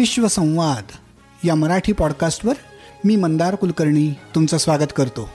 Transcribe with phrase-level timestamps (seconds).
[0.00, 0.84] विश्वसंवाद
[1.44, 2.54] या मराठी पॉडकास्टवर
[3.04, 5.30] मी मंदार कुलकर्णी तुमचं स्वागत करतो.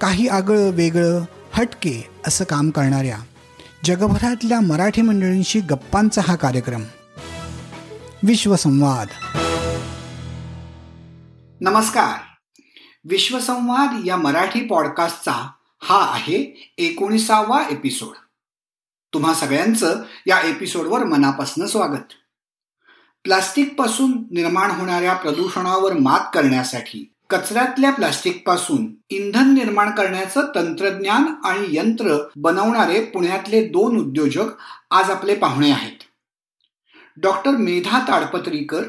[0.00, 3.18] काही आगळं वेगळं हटके असं काम करणाऱ्या
[3.84, 6.82] जगभरातल्या मराठी मंडळींशी गप्पांचा हा कार्यक्रम.
[8.22, 9.08] विश्वसंवाद
[11.60, 12.20] नमस्कार.
[13.04, 15.50] विश्वसंवाद या मराठी पॉडकास्टचा
[15.82, 18.14] हा आहे एकोणीसावा एपिसोड.
[19.14, 22.12] तुम्हा सगळ्यांचं या एपिसोडवर मनापासून स्वागत.
[23.24, 33.04] प्लास्टिकपासून निर्माण होणाऱ्या प्रदूषणावर मात करण्यासाठी कचऱ्यातल्या प्लास्टिकपासून इंधन निर्माण करण्याचं तंत्रज्ञान आणि यंत्र बनवणारे
[33.04, 34.44] पुण्यातले दोन उद्योजक
[34.90, 36.02] आज आपले पाहुणे आहेत.
[37.16, 38.82] डॉक्टर मेधा ताडपत्रीकर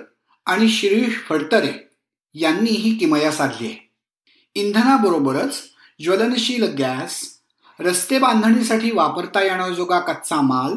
[0.45, 1.87] आणि शिरीष फडतरे
[2.33, 3.91] यांनी ही किमया साधली आहे.
[4.55, 5.61] इंधनाबरोबरच
[6.03, 7.40] ज्वलनशील गॅस
[7.81, 10.73] रस्ते बांधणीसाठी वापरता येण्याजोगा कच्चा माल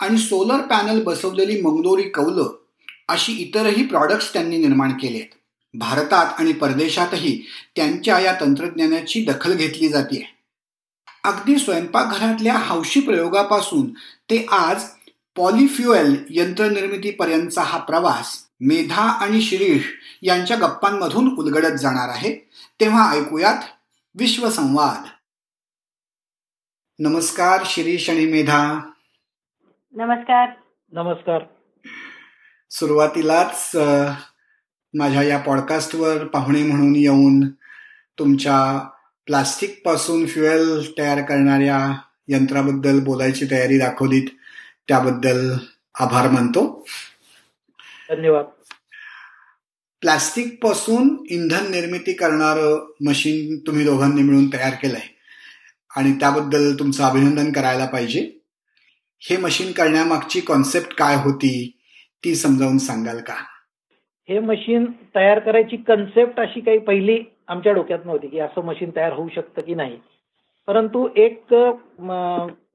[0.00, 2.48] आणि सोलर पॅनल बसवलेली मंगदोरी कौलं
[3.08, 5.38] अशी इतरही प्रॉडक्ट्स त्यांनी निर्माण केले आहेत
[5.74, 10.34] भारतात आणि परदेशातही त्यांच्या या तंत्रज्ञानाची दखल घेतली जाते
[11.24, 13.90] अगदी स्वयंपाकघरातल्या हौशी प्रयोगापासून
[14.30, 14.84] ते आज
[15.36, 19.82] पॉलिफ्युएल यंत्रनिर्मितीपर्यंतचा हा प्रवास मेधा आणि शिरीष
[20.22, 22.34] यांच्या गप्पांमधून उलगडत जाणार आहे
[22.80, 23.62] तेव्हा ऐकूयात
[24.14, 25.08] विश्वसंवाद.
[27.02, 28.80] नमस्कार शिरीष आणि मेधा.
[29.94, 30.48] नमस्कार.
[30.92, 31.42] नमस्कार.
[32.70, 33.70] सुरुवातीलाच
[34.94, 37.48] माझ्या या पॉडकास्टवर पाहुणे म्हणून येऊन
[38.18, 38.88] तुमच्या
[39.26, 44.28] प्लास्टिकपासून फ्युएल तयार करणाऱ्या यंत्राबद्दल बोलायची तयारी दाखवलीत
[44.88, 45.52] त्याबद्दल
[46.00, 46.86] आभार मानतो.
[48.10, 48.44] धन्यवाद.
[50.00, 55.19] प्लास्टिकपासून इंधन निर्मिती करणारं मशीन तुम्ही दोघांनी मिळून तयार केलंय.
[55.96, 58.20] आणि त्याबद्दल तुमचं अभिनंदन करायला पाहिजे.
[59.22, 61.52] हे मशीन करण्यामागची कॉन्सेप्ट काय होती
[62.24, 63.34] ती समजावून सांगाल का?
[64.28, 64.84] हे मशीन
[65.14, 69.62] तयार करायची कन्सेप्ट अशी काही पहिली आमच्या डोक्यात नव्हती की असं मशीन तयार होऊ शकतं
[69.62, 69.98] की नाही.
[70.66, 71.54] परंतु एक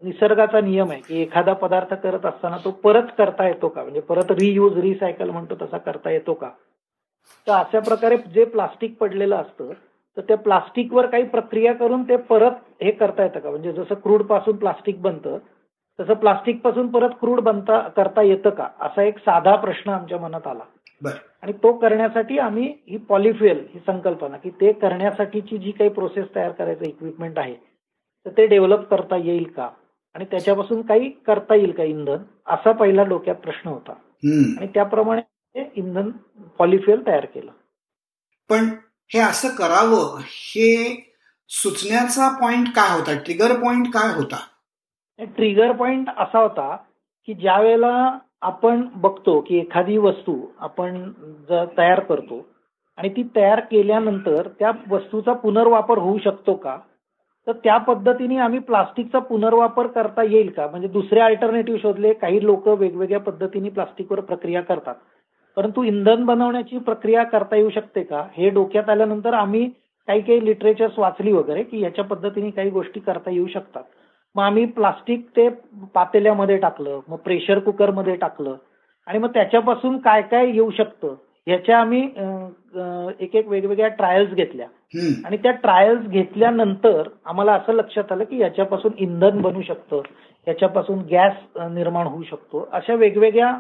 [0.04, 3.84] निसर्गाचा नियम आहे की एखादा पदार्थ करत असताना तो परत करता येतो का?
[3.84, 6.50] म्हणजे परत रियूज रिसायकल म्हणतो तसा करता येतो का?
[7.48, 9.72] तर अशा प्रकारे जे प्लास्टिक पडलेलं असतं
[10.18, 13.50] तर त्या प्लास्टिकवर काही प्रक्रिया करून ते परत हे करता येतं का?
[13.50, 15.38] म्हणजे जसं क्रूडपासून प्लास्टिक बनतं
[16.00, 18.68] तसं प्लास्टिकपासून परत क्रूड बनता करता येतं का?
[18.82, 20.64] असा एक साधा प्रश्न आमच्या मनात आला.
[21.42, 26.52] आणि तो करण्यासाठी आम्ही ही पॉलिफ्युएल ही संकल्पना की ते करण्यासाठीची जी काही प्रोसेस तयार
[26.52, 27.56] करायचं इक्विपमेंट आहे
[28.26, 29.70] तर ते डेव्हलप करता येईल का?
[30.16, 32.18] आणि त्याच्यापासून काही करता येईल का इंधन?
[32.48, 33.92] असा पहिला डोक्यात प्रश्न होता.
[34.60, 36.12] आणि त्याप्रमाणे इंधन
[36.58, 37.52] पॉलिफ्युएल तयार केलं.
[38.50, 38.70] पण
[39.14, 40.70] हे असं करावं हे
[41.50, 43.14] सुचण्याचा पॉइंट काय होता?
[43.26, 44.38] ट्रिगर पॉइंट काय होता?
[45.20, 46.76] ट्रिगर पॉइंट असा होता
[47.28, 51.12] की ज्या वेळेला आपण बघतो की एखादी वस्तू आपण
[51.78, 52.46] तयार करतो
[52.98, 56.78] आणि ती तयार केल्यानंतर त्या वस्तूचा पुनर्वापर होऊ शकतो का?
[57.48, 60.68] तर त्या पद्धतीने आम्ही प्लास्टिकचा पुनर्वापर करता येईल का?
[60.68, 64.96] म्हणजे दुसरे अल्टरनेटिव्ह शोधले काही लोक वेगवेगळ्या पद्धतीने प्लास्टिकवर प्रक्रिया करतात.
[65.58, 68.24] परंतु इंधन बनवण्याची प्रक्रिया करता येऊ शकते का?
[68.34, 69.70] हे डोक्यात आल्यानंतर आम्ही
[70.08, 73.84] काही काही लिटरेचर्स वाचली वगैरे की याच्या पद्धतीने काही गोष्टी करता येऊ शकतात.
[74.36, 75.48] मग आम्ही प्लास्टिक ते
[75.94, 78.56] पातेल्यामध्ये टाकलं मग प्रेशर कुकरमध्ये टाकलं
[79.08, 81.16] आणि मग त्याच्यापासून काय काय येऊ शकतं?
[81.48, 82.02] ह्याच्या आम्ही
[83.20, 84.68] एक एक वेगवेगळ्या ट्रायल्स घेतल्या.
[85.26, 90.02] आणि त्या ट्रायल्स घेतल्यानंतर आम्हाला असं लक्षात आलं की याच्यापासून इंधन बनू शकतं
[90.48, 91.34] याच्यापासून गॅस
[91.72, 93.52] निर्माण होऊ शकतो अशा वेगवेगळ्या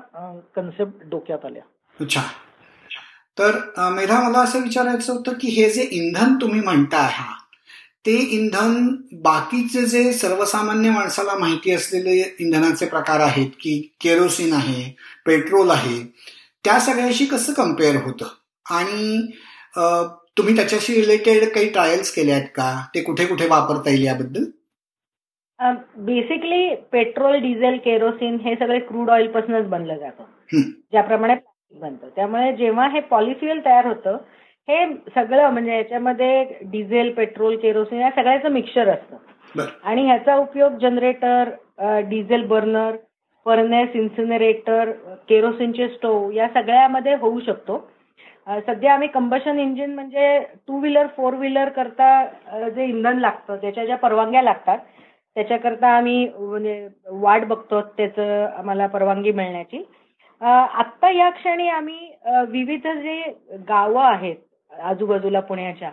[0.55, 1.61] कन्सेप्ट डोक्यात आल्या.
[1.99, 2.21] अच्छा.
[3.37, 3.57] तर
[3.91, 7.33] मेधा मला असं विचारायचं होतं की हे जे इंधन तुम्ही म्हणताय हा
[8.05, 8.73] ते इंधन
[9.23, 14.83] बाकीचे जे सर्वसामान्य माणसाला माहिती असलेले इंधनाचे प्रकार आहेत की केरोसिन आहे
[15.25, 15.99] पेट्रोल आहे
[16.65, 18.25] त्या सगळ्याशी कसं कंपेअर होतं?
[18.65, 19.31] आणि
[20.37, 22.69] तुम्ही त्याच्याशी रिलेटेड काही ट्रायल्स केल्या आहेत का?
[22.95, 24.43] ते कुठे कुठे वापरता येईल याबद्दल?
[26.05, 30.23] बेसिकली पेट्रोल डिझेल केरोसिन हे सगळे क्रूड ऑइल पासूनच बनलं जातं.
[30.91, 31.35] ज्याप्रमाणे
[31.71, 32.07] बनतं.
[32.15, 34.17] त्यामुळे जेव्हा हे पॉलिफ्युएल तयार होतं
[34.67, 34.85] हे
[35.15, 39.65] सगळं म्हणजे याच्यामध्ये डिझेल पेट्रोल केरोसिन या सगळ्याचं मिक्सचर असतं.
[39.83, 41.49] आणि ह्याचा उपयोग generator
[42.09, 42.95] diesel burner
[43.45, 44.91] furnace incinerator
[45.29, 47.77] केरोसिनचे stove या सगळ्यामध्ये होऊ शकतो.
[48.67, 53.95] सध्या आम्ही कंबशन इंजिन म्हणजे टू व्हीलर फोर व्हीलर करता जे इंधन लागतं त्याच्या ज्या
[53.97, 54.77] परवानग्या लागतात
[55.35, 59.83] त्याच्याकरता आम्ही म्हणजे वाट बघतो त्याचं आम्हाला परवानगी मिळण्याची.
[60.41, 62.11] आत्ता या क्षणी आम्ही
[62.49, 63.21] विविध जे
[63.69, 64.35] गावं आहेत
[64.71, 65.89] आजूबाजूला पुण्याच्या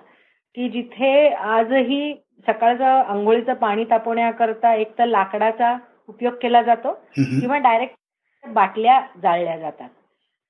[0.56, 2.14] की जिथे आजही
[2.46, 5.76] सकाळचं आंघोळीचं पाणी तापवण्याकरता एक तर लाकडाचा
[6.08, 7.96] उपयोग केला जातो किंवा डायरेक्ट
[8.44, 9.88] बाटल्या जाळल्या जातात.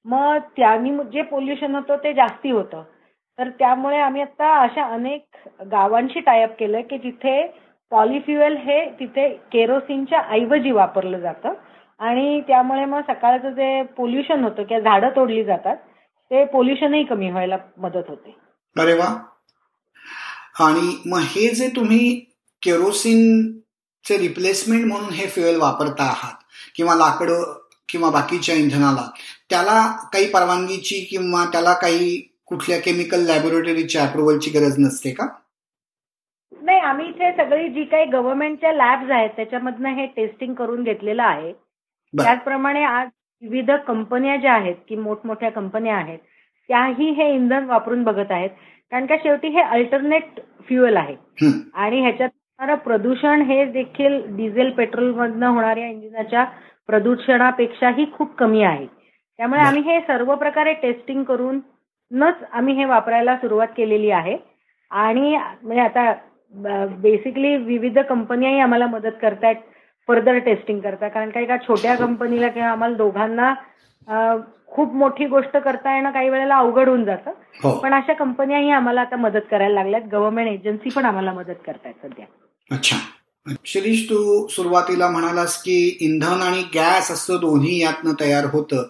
[0.05, 2.83] मग त्यांनी जे पोल्युशन होतं ते जास्ती होतं.
[3.39, 7.43] तर त्यामुळे आम्ही आता अशा अनेक गावांशी टायअप केलं की जिथे
[7.93, 11.53] पॉलिफ्युएल हे तिथे केरोसिनच्या ऐवजी वापरलं जातं.
[11.99, 15.77] आणि त्यामुळे मग सकाळचं जे पोल्युशन होतं किंवा झाडं तोडली जातात
[16.31, 18.37] ते पोल्युशनही कमी व्हायला मदत होते.
[18.79, 19.25] अरे वा.
[20.61, 22.25] आणि मग हे जे तुम्ही
[22.63, 26.43] केरोसिनचे रिप्लेसमेंट म्हणून हे फ्युएल वापरता आहात
[26.77, 29.11] किंवा लाकडं किंवा बाकीच्या इंधनाला
[29.51, 35.27] त्याला काही परवानगीची किंवा त्याला काही कुठल्या केमिकल लॅबोरेटरीच्या अप्रुव्हलची गरज नसते का?
[36.63, 41.53] नाही आम्ही इथे सगळी जी काही गव्हर्नमेंटच्या लॅब्स आहेत त्याच्यामधनं हे टेस्टिंग करून घेतलेलं आहे.
[42.15, 43.09] त्याचप्रमाणे आज
[43.43, 46.19] विविध कंपन्या ज्या आहेत की मोठमोठ्या कंपन्या आहेत
[46.69, 48.51] त्याही हे इंधन वापरून बघत आहेत.
[48.93, 51.17] कारण का शेवटी हे अल्टरनेट फ्युएल आहे.
[51.75, 56.45] आणि ह्याच्यात होणारं प्रदूषण हे देखील डिझेल पेट्रोल मधनं होणाऱ्या इंजिनाच्या
[56.87, 58.87] प्रदूषणापेक्षाही खूप कमी आहे.
[59.39, 64.37] त्यामुळे आम्ही हे सर्व प्रकारे टेस्टिंग करूनच आम्ही हे वापरायला सुरुवात केलेली आहे.
[64.91, 66.13] आणि म्हणजे आता
[67.03, 69.57] बेसिकली विविध कंपन्याही आम्हाला मदत करतायत.
[70.09, 73.55] फर्दर टेस्टिंग करता कारण का एका छोट्या कंपनीला किंवा आम्हाला दोघांना
[74.67, 77.31] खूप मोठी गोष्ट करता येणं काही वेळेला अवघड होऊन जातं.
[77.63, 77.79] हो.
[77.79, 80.03] पण अशा कंपन्याही आम्हाला आता मदत करायला लागल्यात.
[80.13, 82.27] गव्हर्नमेंट एजन्सी पण आम्हाला मदत करतायत सध्या.
[82.71, 82.97] अच्छा.
[83.65, 88.83] शिरीष तू सुरुवातीला म्हणालास की इंधन आणि गॅस असं दोन्ही यातनं तयार होतं.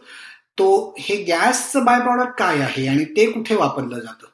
[0.59, 4.27] तो हे गॅसचं बाय प्रॉडक्ट काय आहे आणि ते कुठे वापरलं जातं?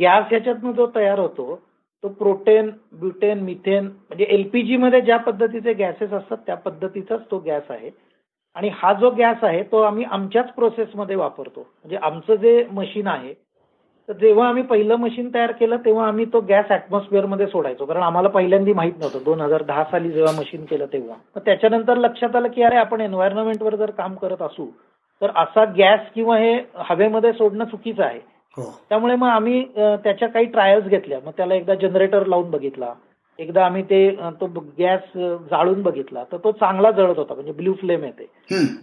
[0.00, 1.62] गॅस याच्यातनं जो तयार होतो
[2.04, 2.68] तो प्रोटेन
[3.00, 7.90] ब्युटेन मिथेन म्हणजे एलपीजी मध्ये ज्या पद्धतीचे गॅसेस असतात त्या पद्धतीचाच तो गॅस आहे.
[8.56, 11.60] आणि हा जो गॅस आहे तो आम्ही आमच्याच प्रोसेसमध्ये वापरतो.
[11.60, 13.32] म्हणजे आमचं जे मशीन आहे
[14.08, 17.84] तर जेव्हा आम्ही पहिलं मशीन तयार केलं तेव्हा आम्ही तो गॅसमध्ये सोडायचो.
[17.84, 19.24] कारण आम्हाला पहिल्यांदा माहीत नव्हतं.
[19.24, 21.16] दोन हजार दहा साली जेव्हा मशीन केलं तेव्हा.
[21.36, 24.66] मग त्याच्यानंतर लक्षात आलं की अरे आपण एन्व्हायरमेंटवर जर काम करत असू
[25.22, 28.20] तर असा गॅस किंवा हे हवेमध्ये सोडणं चुकीचं आहे.
[28.58, 31.18] त्यामुळे मग आम्ही त्याच्या काही ट्रायल्स घेतल्या.
[31.24, 32.92] मग त्याला एकदा जनरेटर लावून बघितला.
[33.38, 34.10] एकदा आम्ही ते
[34.40, 34.46] तो
[34.78, 35.16] गॅस
[35.50, 36.22] जाळून बघितला.
[36.32, 38.26] तर तो चांगला जळत होता म्हणजे ब्ल्यू फ्लेम येते.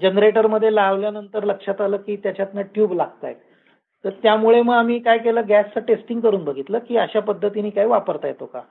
[0.02, 3.36] जनरेटरमध्ये लावल्यानंतर लक्षात आलं की त्याच्यातनं ट्यूब लागतायत
[4.06, 8.28] तर त्यामुळे मग आम्ही काय केलं गॅसचं टेस्टिंग करून बघितलं की अशा पद्धतीने काय वापरता
[8.28, 8.62] येतो का?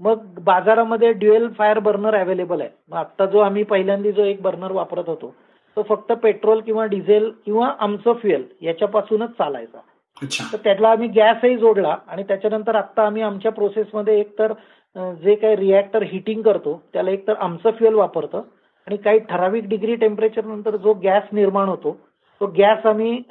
[0.00, 2.70] मग बाजारामध्ये ड्युएल फायर बर्नर अवेलेबल आहे.
[2.90, 5.34] मग आता जो आम्ही पहिल्यांदा जो एक बर्नर वापरत होतो
[5.76, 9.78] तो फक्त पेट्रोल किंवा डिझेल किंवा आमचं फ्युएल याच्यापासूनच चालायचा.
[10.22, 14.52] तर त्यातला आम्ही गॅसही जोडला आणि त्याच्यानंतर आता आम्ही आमच्या प्रोसेसमध्ये एक तर
[14.96, 18.46] जे काही रिॲक्टर हिटिंग करतो त्याला एक तर आमचं फ्युएल वापरतो
[18.86, 21.96] आणि काही ठराविक डिग्री टेम्परेचर नंतर जो गॅस निर्माण होतो
[22.40, 23.22] तो गॅस आम्ही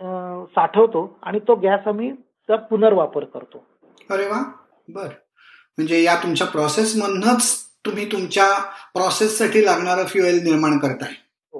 [0.55, 2.11] साठवतो आणि तो गॅस आम्ही
[2.49, 3.63] पुनर्वापर करतो.
[4.09, 4.44] अरे वा.
[4.89, 5.07] बर.
[5.77, 8.45] म्हणजे या तुमच्या प्रोसेस मधनच तुम्ही तुमच्या
[8.94, 11.13] प्रोसेससाठी लागणारं फ्युएल निर्माण करताय.
[11.53, 11.59] हो.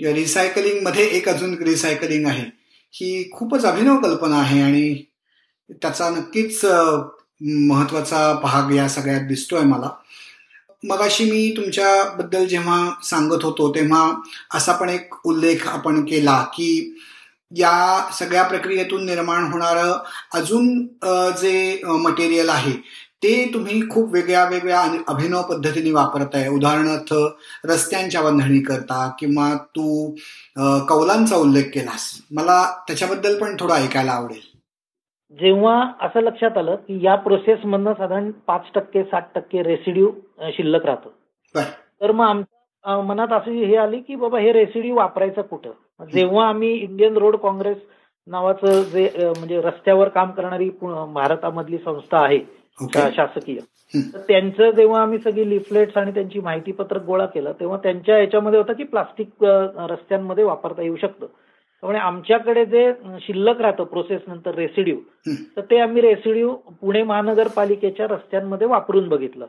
[0.00, 2.63] रिसायकलिंगमध्ये एक अजून रिसायकलिंग आहे.
[2.94, 4.94] ही खूपच अभिनव कल्पना आहे आणि
[5.70, 6.64] त्याचा नक्कीच
[7.40, 9.88] महत्त्वाचा भाग या सगळ्यात दिसतोय मला.
[10.82, 14.20] मगाशी मी तुमच्याबद्दल जेव्हा सांगत होतो तेव्हा
[14.54, 16.98] असा पण एक उल्लेख आपण केला की
[17.50, 19.92] या सगळ्या प्रक्रियेतून निर्माण होणारं
[20.34, 20.86] अजून
[21.40, 22.72] जे मटेरियल आहे
[23.24, 27.12] ते तुम्ही खूप वेगळ्या वेगळ्या अभिनव पद्धतीने वापरताय उदाहरणार्थ
[27.68, 29.46] रस्त्यांच्या बांधणी करता किंवा
[29.76, 30.10] तू
[30.88, 32.02] कौलांचा उल्लेख केलास.
[32.32, 34.40] मला त्याच्याबद्दल पण थोडं ऐकायला आवडेल.
[35.38, 40.10] जेव्हा असं लक्षात आलं की या प्रोसेस मधनं साधारण पाच टक्के सात टक्के रेसिड्यू
[40.56, 41.12] शिल्लक राहतो.
[42.00, 45.70] तर मग आमच्या मनात अशी हे आली की बाबा हे रेसिड्यू वापरायचं कुठं?
[46.12, 47.76] जेव्हा आम्ही इंडियन रोड काँग्रेस
[48.28, 50.68] नावाचं जे म्हणजे रस्त्यावर काम करणारी
[51.14, 52.38] भारतामधली संस्था आहे
[52.78, 53.58] शासकीय?
[53.94, 58.58] तर त्यांचं जेव्हा आम्ही सगळी लिफलेट्स आणि त्यांची माहिती पत्रक गोळा केलं तेव्हा त्यांच्या याच्यामध्ये
[58.58, 61.26] होतं की प्लास्टिक रस्त्यांमध्ये वापरता येऊ शकतं.
[61.26, 64.96] त्यामुळे आमच्याकडे जे शिल्लक राहतं प्रोसेस नंतर रेसिड्यू
[65.56, 69.46] तर ते आम्ही रेसिड्यू पुणे महानगरपालिकेच्या रस्त्यांमध्ये वापरून बघितलं.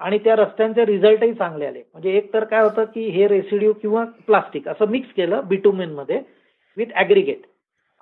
[0.00, 1.82] आणि त्या रस्त्यांचे रिझल्टही चांगले आले.
[1.92, 6.20] म्हणजे एक तर काय होतं की हे रेसिड्यू किंवा प्लास्टिक असं मिक्स केलं बिटुमेन मध्ये
[6.76, 7.42] विथ ऍग्रिगेट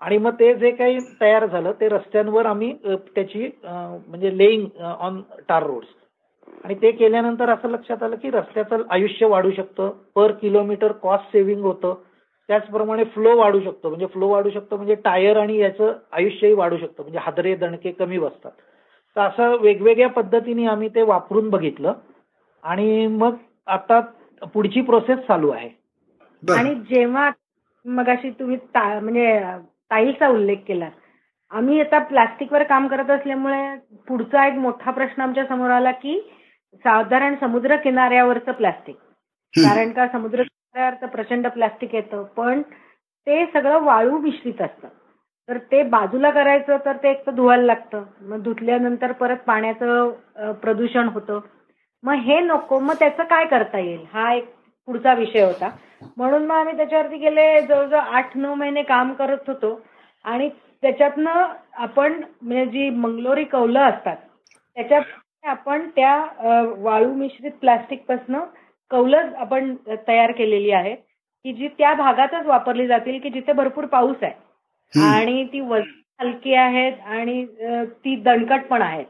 [0.02, 5.62] आणि मग ते जे काही तयार झालं ते रस्त्यांवर आम्ही त्याची म्हणजे लेईंग ऑन टार
[5.62, 5.88] रोड्स
[6.64, 9.90] आणि ते केल्यानंतर असं लक्षात आलं की रस्त्याचं आयुष्य वाढू शकतं.
[10.14, 11.94] पर किलोमीटर कॉस्ट सेव्हिंग होतं.
[12.48, 13.88] त्याचप्रमाणे फ्लो वाढू शकतो.
[13.88, 17.02] म्हणजे फ्लो वाढू शकतो म्हणजे टायर आणि याचं आयुष्यही वाढू शकतं.
[17.02, 18.50] म्हणजे हादरे दणके कमी बसतात.
[19.16, 21.92] तर असं वेगवेगळ्या पद्धतीने आम्ही ते वापरून बघितलं.
[22.62, 24.00] आणि मग आता
[24.54, 25.68] पुढची प्रोसेस चालू आहे.
[26.42, 27.30] आणि जेव्हा
[27.84, 29.40] मग अशी तुम्ही म्हणजे
[29.92, 30.88] टाईलचा उल्लेख केला.
[31.50, 33.74] आम्ही आता प्लास्टिकवर काम करत असल्यामुळे
[34.08, 36.18] पुढचा एक मोठा प्रश्न आमच्यासमोर आला की
[36.84, 38.96] साधारण समुद्र किनाऱ्यावरचं प्लास्टिक.
[39.54, 40.42] कारण का समुद्र
[40.80, 42.62] अर्थ प्रचंड प्लास्टिक येतं पण
[43.26, 44.88] ते सगळं वाळू मिश्रित असतं.
[45.48, 51.08] तर ते बाजूला करायचं तर ते एक तर धुवायला लागतं मग धुतल्यानंतर परत पाण्याचं प्रदूषण
[51.08, 51.40] होतं.
[52.04, 54.04] मग हे नको मग त्याचं काय करता येईल?
[54.12, 54.50] हा एक
[54.88, 55.70] पुढचा विषय होता.
[56.16, 59.80] म्हणून मग आम्ही त्याच्यावरती गेले जवळजवळ आठ नऊ महिने काम करत होतो.
[60.24, 60.48] आणि
[60.82, 64.16] त्याच्यातनं आपण म्हणजे जी मंगलोरी कौलं असतात
[64.76, 65.02] त्याच्यात
[65.44, 66.14] आपण त्या
[66.78, 68.44] वाळू मिश्रित प्लास्टिक पासनं
[68.90, 69.74] कौलं आपण
[70.08, 70.96] तयार केलेली आहेत
[71.44, 74.32] की जी त्या भागातच वापरली जातील की जिथे भरपूर पाऊस आहे.
[74.92, 77.44] आणि ती वजन हलकी आहेत आणि
[78.04, 79.06] ती दणकट पण आहेत.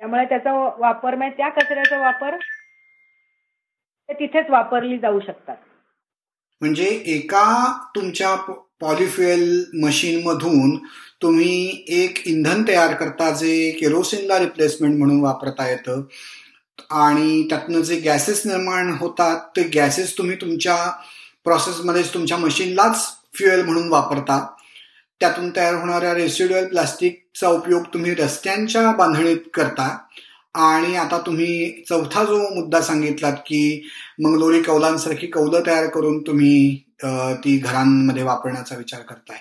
[0.00, 2.36] त्यामुळे त्याचा वापर म्हणजे त्या कचऱ्याचा वापर
[4.12, 5.56] तिथेच वापरली जाऊ शकतात.
[6.60, 8.34] म्हणजे एका तुमच्या
[8.80, 10.76] पॉलिफ्युएल मशीन मधून
[11.22, 16.02] तुम्ही एक इंधन तयार करता जे केरोसिनला रिप्लेसमेंट म्हणून वापरता येतं
[16.90, 20.76] आणि त्यातनं जे गॅसेस निर्माण होतात ते गॅसेस तुम्ही तुमच्या
[21.44, 24.46] प्रोसेसमध्येच तुमच्या मशीनलाच फ्युएल म्हणून वापरता.
[25.20, 29.98] त्यातून तयार होणाऱ्या रेसिड्युअल प्लास्टिकचा उपयोग तुम्ही रस्त्यांच्या बांधणीत करता.
[30.56, 33.88] आणि आता तुम्ही चौथा जो मुद्दा सांगितलात की
[34.22, 36.84] मंगलोरी कौलांसारखी कौलं तयार करून तुम्ही
[37.44, 39.38] ती घरांमध्ये वापरण्याचा विचार करताय.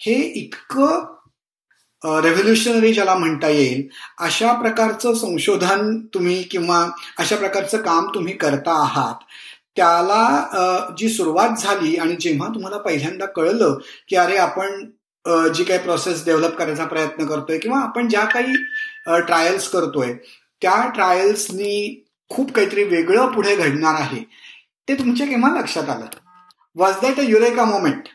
[0.00, 3.88] हे इतकं रेव्होल्युशनरी ज्याला म्हणता येईल
[4.18, 6.88] अशा प्रकारचं संशोधन तुम्ही किंवा
[7.18, 9.14] अशा प्रकारचं काम तुम्ही करता आहात
[9.76, 13.78] त्याला जी सुरुवात झाली आणि जेव्हा तुम्हाला पहिल्यांदा कळलं
[14.08, 14.90] की अरे आपण
[15.54, 18.54] जी काही प्रोसेस डेव्हलप करायचा प्रयत्न करतोय किंवा आपण ज्या काही
[19.26, 20.14] ट्रायल्स करतोय
[20.62, 24.22] त्या ट्रायल्सनी खूप काहीतरी वेगळं पुढे घडणार आहे.
[24.88, 26.06] ते तुमच्या केव्हा लक्षात आलं?
[26.76, 28.08] Was that a eureka moment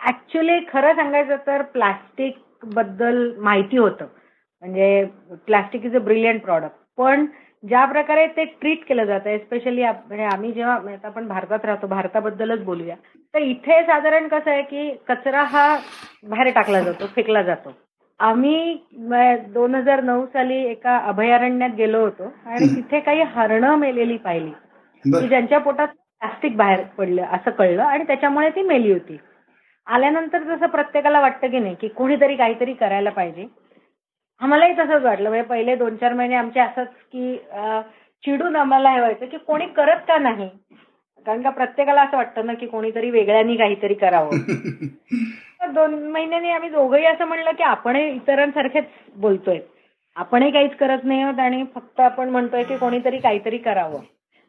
[0.00, 4.06] actually खरं सांगायचं तर प्लास्टिकबद्दल माहिती होतं.
[4.62, 5.04] म्हणजे
[5.46, 7.26] plastic is a brilliant product पण
[7.64, 12.64] ज्या प्रकारे ते ट्रीट केलं जातं एस्पेशली म्हणजे आम्ही जेव्हा म्हणजे आपण भारतात राहतो भारताबद्दलच
[12.64, 12.94] बोलूया.
[13.34, 15.76] तर इथे साधारण कसं आहे की कचरा हा
[16.24, 17.70] बाहेर टाकला जातो फेकला जातो.
[18.20, 18.74] आम्ही
[19.54, 24.50] दोन हजार नऊ साली एका अभयारण्यात गेलो होतो आणि तिथे काही हरणं मेलेली पाहिली.
[25.04, 29.16] की ज्यांच्या पोटात प्लास्टिक बाहेर पडलं असं कळलं आणि त्याच्यामुळे ती मेली होती.
[29.86, 33.46] आल्यानंतर जसं प्रत्येकाला वाटतं की नाही की कोणीतरी काहीतरी करायला पाहिजे.
[34.40, 35.28] आम्हालाही तसंच वाटलं.
[35.28, 37.36] म्हणजे पहिले दोन चार महिने आमचे असंच की
[38.24, 40.48] चिडून आम्हाला हे व्हायचं की कोणी करत का नाही?
[41.26, 44.30] कारण का प्रत्येकाला असं वाटतं ना की कोणीतरी वेगळ्यांनी काहीतरी करावं.
[45.66, 48.84] दोन महिन्यांनी आम्ही दोघंही असं म्हणलं की आपणही इतरांसारखेच
[49.16, 49.58] बोलतोय.
[50.16, 54.00] आपणही काहीच करत नाही आहोत आणि फक्त आपण म्हणतोय की कोणीतरी काहीतरी करावं.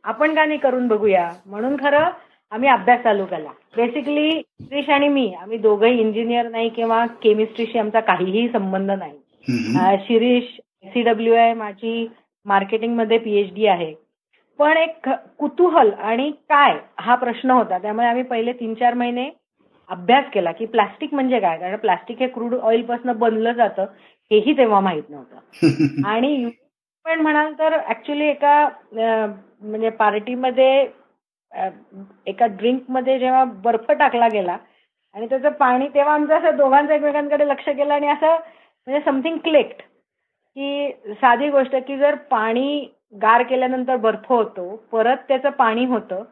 [0.03, 1.31] आपण का नाही करून बघूया.
[1.45, 2.09] म्हणून खरं
[2.51, 3.49] आम्ही अभ्यास चालू केला.
[3.75, 9.19] बेसिकली श्रीश आणि मी आम्ही दोघंही इंजिनियर नाही किंवा केमिस्ट्रीशी आमचा काहीही संबंध नाही.
[10.07, 10.43] शिरीष
[10.85, 12.07] सीडब्ल्यू आहे माझी
[12.45, 13.93] मार्केटिंगमध्ये पीएचडी आहे.
[14.59, 17.77] पण एक कुतूहल आणि काय हा प्रश्न होता.
[17.77, 19.29] त्यामुळे आम्ही पहिले तीन चार महिने
[19.89, 21.57] अभ्यास केला की प्लास्टिक म्हणजे काय?
[21.59, 23.85] कारण प्लास्टिक हे क्रूड ऑइलपासून बनलं जातं
[24.31, 25.39] हेही तेव्हा माहीत नव्हतं.
[26.07, 26.49] आणि
[27.05, 30.87] पण म्हणाल तर ऍक्च्युली एका म्हणजे पार्टीमध्ये
[32.27, 34.57] एका ड्रिंकमध्ये जेव्हा बर्फ टाकला गेला
[35.15, 38.35] आणि त्याचं पाणी तेव्हा आमचं असं दोघांचं एकमेकांकडे लक्ष गेलं आणि असं
[38.87, 42.87] म्हणजे समथिंग क्लिक्ट की साधी गोष्ट की जर पाणी
[43.21, 46.23] गार केल्यानंतर बर्फ होतो परत त्याचं पाणी होतं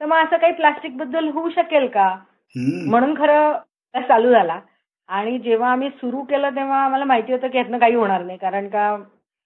[0.00, 2.08] तर मग असं काही प्लास्टिकबद्दल होऊ शकेल का?
[2.56, 3.52] म्हणून खरं
[4.08, 4.60] चालू झाला.
[5.08, 8.38] आणि जेव्हा आम्ही सुरू केलं तेव्हा आम्हाला माहिती होतं की यातनं काही होणार नाही.
[8.38, 8.96] कारण का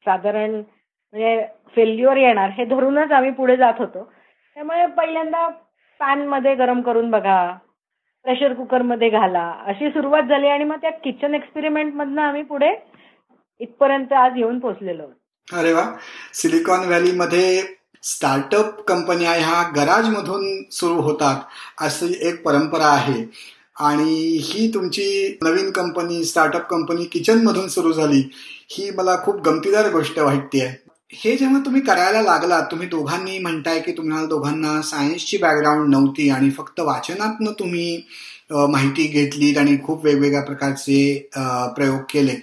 [0.06, 1.46] साधारण म्हणजे
[1.76, 4.12] फेल्युअर येणार हे धरूनच आम्ही पुढे जात होतो.
[4.56, 5.49] त्यामुळे पहिल्यांदा
[6.00, 7.56] पॅनमध्ये गरम करून बघा
[8.25, 10.49] प्रेशर कुकरमध्ये घाला अशी सुरुवात झाली.
[10.49, 12.75] आणि मग त्या किचन एक्सपेरिमेंट मधनं आम्ही पुढे
[13.61, 15.06] इथपर्यंत आज येऊन पोहोचलेलो.
[15.49, 15.82] अरे वा.
[16.34, 17.62] सिलिकॉन व्हॅलीमध्ये
[18.04, 21.37] स्टार्टअप कंपन्या ह्या गराजमधून सुरू होतात
[21.84, 23.25] अशी एक परंपरा आहे.
[23.76, 28.23] आणि ही तुमची नवीन कंपनी स्टार्टअप कंपनी किचन मधून सुरू झाली
[28.70, 30.58] ही मला खूप गमतीदार गोष्ट वाटते.
[31.12, 36.50] हे जेव्हा तुम्ही करायला लागला तुम्ही दोघांनी म्हणताय की तुम्हाला दोघांना सायन्सची बॅकग्राऊंड नव्हती आणि
[36.50, 37.96] फक्त वाचनातनं तुम्ही
[38.50, 41.28] माहिती घेतलीत आणि खूप वेगवेगळ्या प्रकारचे
[41.76, 42.40] प्रयोग केलेत.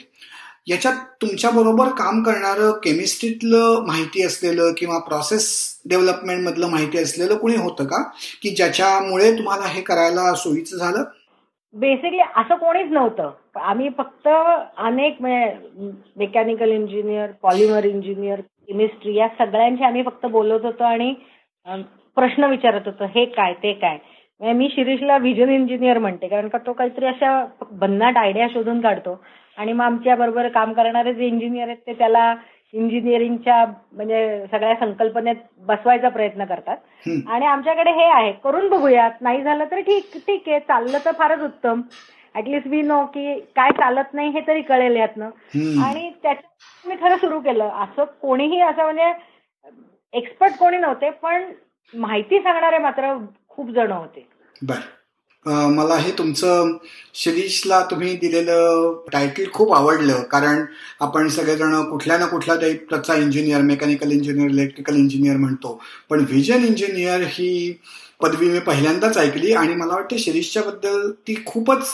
[0.67, 5.47] याच्यात तुमच्याबरोबर काम करणारं केमिस्ट्रीतलं माहिती असलेलं किंवा प्रोसेस
[5.89, 8.01] डेव्हलपमेंटमधलं माहिती असलेलं कुणी होतं का?
[8.41, 11.03] की ज्याच्यामुळे तुम्हाला हे करायला सोयीचं झालं?
[11.73, 13.29] बेसिकली असं कोणीच नव्हतं.
[13.55, 21.13] आम्ही फक्त अनेक mechanical engineer polymer engineer chemistry या सगळ्यांशी आम्ही फक्त बोलत होतो आणि
[22.17, 23.97] प्रश्न विचारत होतो हे काय ते काय?
[24.41, 29.21] म्हणजे मी शिरीषला व्हिजन इंजिनियर म्हणते कारण का तो काहीतरी अशा भन्नाट आयडिया शोधून काढतो.
[29.61, 32.33] आणि मग आमच्या बरोबर काम करणारे जे इंजिनियर आहेत ते त्याला
[32.73, 36.77] इंजिनिअरिंगच्या म्हणजे सगळ्या संकल्पनेत बसवायचा प्रयत्न करतात.
[37.27, 38.31] आणि आमच्याकडे हे आहे.
[38.43, 39.11] करून बघूयात.
[39.21, 40.59] नाही झालं तर ठीक ठीक आहे.
[40.59, 41.81] चाललं तर फारच उत्तम.
[42.35, 45.29] ऍटलिस्ट वी नो की काय चालत नाही हे तरी कळेल यातनं.
[45.83, 47.69] आणि त्याच्यात मी खरं सुरू केलं.
[47.69, 49.11] असं कोणीही असं म्हणजे
[50.13, 51.43] एक्सपर्ट कोणी नव्हते पण
[51.93, 53.13] माहिती सांगणारे मात्र
[53.49, 54.27] खूप जण होते.
[55.45, 56.71] मला हे तुमचं
[57.13, 60.63] शिरीषला तुम्ही दिलेलं टायटल खूप आवडलं कारण
[60.99, 65.79] आपण सगळेजण कुठल्या ना कुठल्या टाईपचा engineer mechanical engineer electrical engineer म्हणतो.
[66.09, 67.73] पण व्हिजन इंजिनियर ही
[68.21, 71.87] पदवी मी पहिल्यांदाच ऐकली आणि मला वाटतं शिरीषच्या बद्दल ती खूपच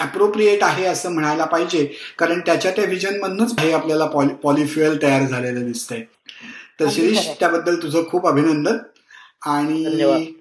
[0.00, 1.84] अप्रोप्रिएट आहे असं म्हणायला पाहिजे
[2.18, 4.06] कारण त्याच्या त्या व्हिजन मधूनच हे आपल्याला
[4.42, 6.02] पॉलिफ्युएल तयार झालेलं दिसतंय.
[6.80, 8.76] तर शिरीष त्याबद्दल तुझं खूप अभिनंदन
[9.46, 10.32] आणि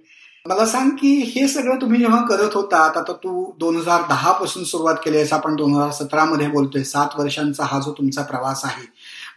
[0.50, 4.64] मला सांग की हे सगळं तुम्ही जेव्हा करत होता आता तू दोन हजार दहा पासून
[4.64, 8.66] सुरुवात केली आहेस आपण दोन हजार सतरा मध्ये बोलतोय सात वर्षांचा हा जो तुमचा प्रवास
[8.66, 8.88] आहे.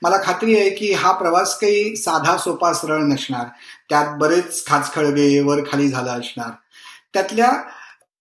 [0.02, 3.46] मला खात्री आहे की हा प्रवास काही साधा सोपा सरळ नसणार.
[3.88, 6.50] त्यात बरेच खाचखळगे वर खाली झाला असणार.
[7.14, 7.52] त्यातल्या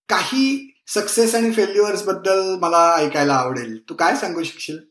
[0.09, 3.89] काही सक्सेस आणि फेल्युअर्सबद्दल मला ऐकायला आवडेल.
[3.89, 4.90] तू काय सांगू शकशील?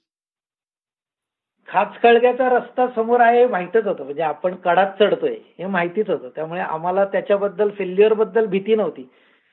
[1.73, 4.05] खाचखळग्याचा रस्ता समोर आहे माहितच होतं.
[4.05, 6.29] म्हणजे आपण कडात चढतोय हे माहितीच होतं.
[6.35, 9.03] त्यामुळे आम्हाला त्याच्याबद्दल फेल्युअरबद्दल भीती नव्हती.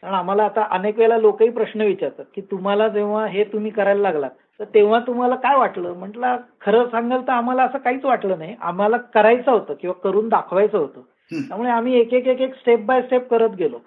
[0.01, 4.29] कारण आम्हाला आता अनेक वेळेला लोकही प्रश्न विचारतात की तुम्हाला जेव्हा हे तुम्ही करायला लागलात
[4.59, 5.93] तर तेव्हा तुम्हाला काय वाटलं?
[5.93, 8.55] म्हटलं खरं सांगाल तर आम्हाला असं काहीच वाटलं नाही.
[8.61, 11.01] आम्हाला करायचं होतं किंवा करून दाखवायचं होतं.
[11.47, 13.79] त्यामुळे आम्ही एक एक एक एक स्टेप बाय स्टेप करत गेलो.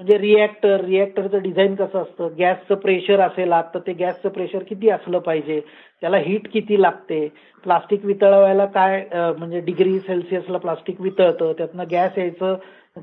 [0.00, 2.28] म्हणजे रिॲक्टर रिॲक्टरचं डिझाईन कसं असतं?
[2.38, 5.60] गॅसचं प्रेशर असेल तर ते गॅसचं प्रेशर किती असलं पाहिजे?
[6.00, 7.26] त्याला हीट किती लागते?
[7.64, 11.52] प्लास्टिक वितळवायला काय म्हणजे डिग्री सेल्सिअसला प्लास्टिक वितळतं?
[11.58, 12.54] त्यातनं गॅस यायचं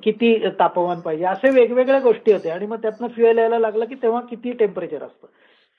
[0.03, 1.25] किती तापमान पाहिजे?
[1.25, 5.27] असे वेगवेगळ्या गोष्टी होत्या आणि मग त्यातनं फ्युएल यायला लागलं की तेव्हा किती टेम्परेचर असतं?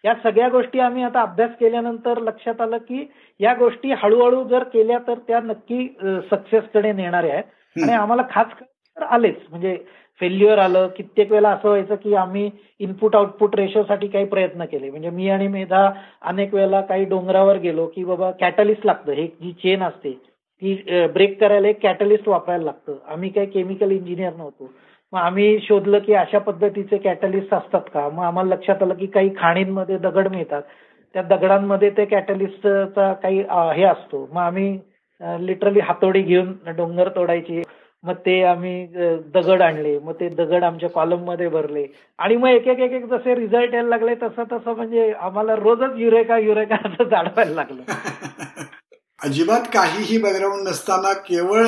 [0.04, 3.06] या सगळ्या गोष्टी आम्ही आता अभ्यास केल्यानंतर लक्षात आलं की
[3.40, 5.86] या गोष्टी हळूहळू जर केल्या तर त्या नक्की
[6.30, 7.44] सक्सेसकडे नेणाऱ्या आहेत.
[7.76, 8.46] आणि आम्हाला खास
[8.96, 9.36] आलेच.
[9.50, 9.76] म्हणजे
[10.20, 14.90] फेल्युअर आलं कित्येक वेळेला असं व्हायचं की आम्ही इनपुट आउटपुट रेशोसाठी काही प्रयत्न केले.
[14.90, 15.88] म्हणजे मी आणि मेधा
[16.22, 19.12] अनेक वेळेला काही डोंगरावर गेलो की बाबा कॅटलिस्ट लागतं.
[19.12, 20.12] हे जी चेन असते
[20.62, 22.96] ती ब्रेक करायला एक कॅटलिस्ट वापरायला लागतं.
[23.08, 24.70] आम्ही काही केमिकल इंजिनियर नव्हतो.
[25.12, 28.08] मग आम्ही शोधलं की अशा पद्धतीचे कॅटलिस्ट असतात का?
[28.08, 30.62] मग आम्हाला लक्षात आलं की काही खाणींमध्ये दगड मिळतात.
[31.14, 33.42] त्या दगडांमध्ये ते कॅटलिस्टचा काही
[33.76, 34.28] हे असतो.
[34.32, 34.78] मग आम्ही
[35.46, 37.62] लिटरली हातोडी घेऊन डोंगर तोडायची.
[38.06, 38.86] मग ते आम्ही
[39.34, 39.98] दगड आणले.
[39.98, 41.86] मग ते दगड आमच्या कॉलममध्ये भरले.
[42.18, 45.90] आणि मग एक एक एक एक जसे रिझल्ट यायला लागले तसं तसं म्हणजे आम्हाला रोजच
[45.96, 47.82] युरेका युरेका असं जाणवायला लागलं.
[49.22, 51.66] अजिबात काहीही बॅकग्राऊंड नसताना केवळ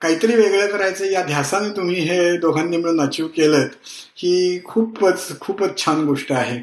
[0.00, 3.66] काहीतरी वेगळं करायचं या ध्यासाने तुम्ही हे दोघांनी मिळून अचीव केलं
[4.16, 6.58] ही खूपच खूपच छान गोष्ट आहे.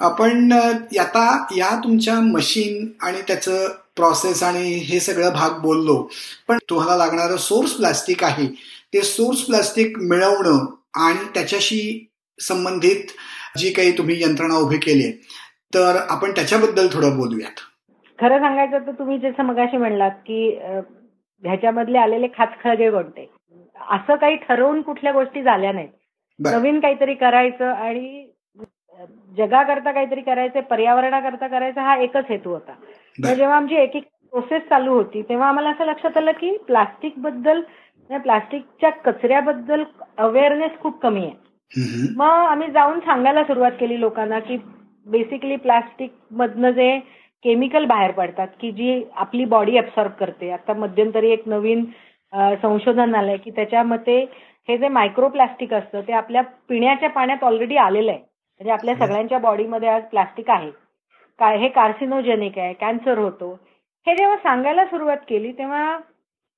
[0.00, 0.52] आपण
[1.00, 5.96] आता या तुमच्या मशीन आणि त्याचं प्रोसेस आणि हे सगळं भाग बोललो.
[6.48, 8.46] पण तुम्हाला लागणारं सोर्स प्लास्टिक आहे.
[8.94, 10.64] ते सोर्स प्लास्टिक मिळवणं
[11.04, 13.12] आणि त्याच्याशी संबंधित
[13.58, 15.10] जी काही तुम्ही यंत्रणा उभी केली
[15.74, 17.60] तर आपण त्याच्याबद्दल थोडं बोलूयात.
[18.18, 20.48] खरं सांगायचं तर तुम्ही जसं मगाशी म्हणलात की
[21.42, 23.30] ह्याच्यामधले आलेले खाचखळगे कोणते?
[23.90, 25.88] असं काही ठरवून कुठल्या गोष्टी झाल्या नाहीत.
[26.38, 28.26] नवीन काहीतरी करायचं आणि
[29.36, 32.72] जगाकरता काहीतरी करायचं पर्यावरणाकरता करायचा हा एकच हेतू होता.
[33.18, 37.60] जेव्हा आमची एक एक प्रोसेस चालू होती तेव्हा आम्हाला असं लक्षात आलं की प्लास्टिकबद्दल
[38.10, 39.82] प्लास्टिकच्या कचऱ्याबद्दल
[40.18, 41.40] अवेअरनेस खूप कमी आहे.
[42.16, 44.56] मग आम्ही जाऊन सांगायला सुरुवात केली लोकांना की
[45.06, 46.98] बेसिकली प्लास्टिक मधनं जे
[47.44, 50.50] केमिकल बाहेर पडतात की जी आपली बॉडी अब्सॉर्ब करते.
[50.50, 51.84] आता मध्यंतरी एक नवीन
[52.62, 54.18] संशोधन आलंय की त्याच्या मते
[54.68, 58.20] हे जे मायक्रोप्लास्टिक असतं ते आपल्या पिण्याच्या पाण्यात ऑलरेडी आलेलं आहे.
[58.62, 60.70] म्हणजे आपल्या सगळ्यांच्या बॉडीमध्ये आज प्लास्टिक आहे.
[61.38, 63.52] काय हे कार्सिनोजेनिक आहे कॅन्सर होतो.
[64.06, 65.98] हे जेव्हा सांगायला सुरुवात केली तेव्हा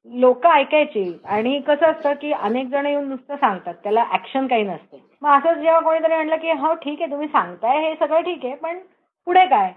[0.07, 5.03] लोक ऐकायची आणि कसं असतं की अनेक जण येऊन नुसतं सांगतात त्याला ऍक्शन काही नसते.
[5.23, 8.55] मग असंच जेव्हा कोणीतरी म्हणलं की हो ठीक आहे तुम्ही सांगताय हे सगळं ठीक आहे
[8.55, 8.79] पण
[9.27, 9.73] पुढे काय?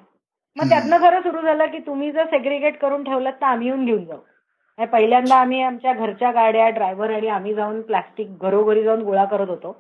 [0.58, 4.06] मग त्यातनं खरं सुरू झालं की तुम्ही जर सेग्रिगेट करून ठेवलं तर आम्ही येऊन घेऊन
[4.06, 4.86] जाऊ.
[4.92, 9.76] पहिल्यांदा आम्ही आमच्या घरच्या गाड्या ड्रायव्हर आणि आम्ही जाऊन प्लास्टिक घरोघरी जाऊन गोळा करत होतो.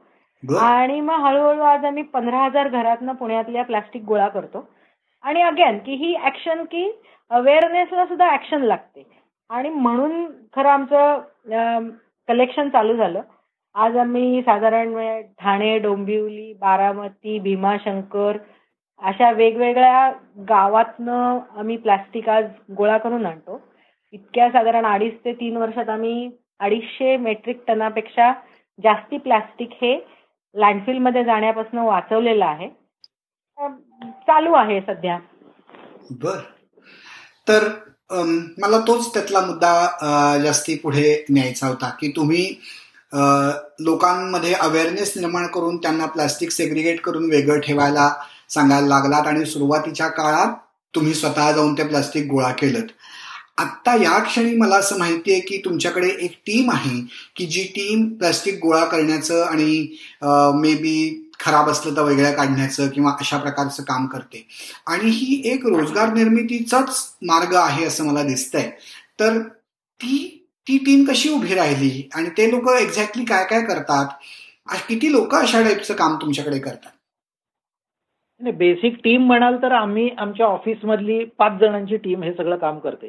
[0.55, 4.67] आणि मग हळूहळू आज आम्ही पंधरा हजार घरातनं पुण्यातल्या प्लास्टिक गोळा करतो.
[5.23, 6.91] आणि अगेन की ही ऍक्शन की
[7.29, 9.03] अवेअरनेसला सुद्धा ऍक्शन लागते.
[9.49, 11.89] आणि म्हणून खरं आमचं
[12.27, 13.21] कलेक्शन चालू झालं.
[13.75, 18.37] आज आम्ही साधारण ठाणे डोंबिवली बारामती भीमाशंकर
[18.99, 20.11] अशा वेगवेगळ्या
[20.49, 22.45] गावातनं आम्ही प्लास्टिक आज
[22.77, 23.61] गोळा करून आणतो.
[24.13, 26.29] इतक्या साधारण अडीच ते तीन वर्षात आम्ही
[26.59, 28.31] अडीचशे मेट्रिक टनापेक्षा
[28.83, 29.97] जास्ती प्लास्टिक हे
[30.57, 32.67] लँडफिलमध्ये जाण्यापासून वाचवलेलं आहे.
[34.27, 35.17] चालू आहे सध्या.
[36.11, 36.37] बर.
[37.47, 37.67] तर
[38.57, 42.43] मला तोच त्यातला मुद्दा जास्ती पुढे न्यायचा होता की तुम्ही
[43.79, 48.09] लोकांमध्ये अवेअरनेस निर्माण करून त्यांना प्लास्टिक सेग्रिगेट करून वेगळं ठेवायला
[48.49, 50.53] सांगायला लागलात आणि सुरुवातीच्या काळात
[50.93, 52.85] तुम्ही स्वतः जाऊन ते प्लास्टिक गोळा केलं
[53.57, 56.99] आत्ता या क्षणी मला असं माहिती आहे की तुमच्याकडे एक टीम आहे
[57.35, 59.87] की जी टीम प्लास्टिक गोळा करण्याचं आणि
[60.61, 64.45] मे बी खराब असलं तर वेगळ्या काढण्याचं किंवा अशा प्रकारचं काम करते.
[64.87, 68.69] आणि ही एक रोजगार निर्मितीचाच मार्ग आहे असं मला दिसतंय.
[69.19, 69.39] तर
[70.01, 70.17] ती
[70.67, 74.07] ती टीम कशी उभी राहिली आणि ते लोक एक्झॅक्टली काय काय करतात?
[74.87, 76.91] किती लोक अशा टाईपचं काम तुमच्याकडे करतात?
[78.41, 83.07] बेसिक टीम म्हणाल तर आम्ही आमच्या ऑफिसमधली पाच जणांची टीम हे सगळं काम करते.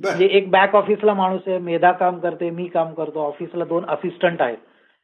[0.00, 4.42] म्हणजे एक बॅक ऑफिसला माणूस आहे मेधा काम करते मी काम करतो ऑफिसला दोन असिस्टंट
[4.42, 4.56] आहेत.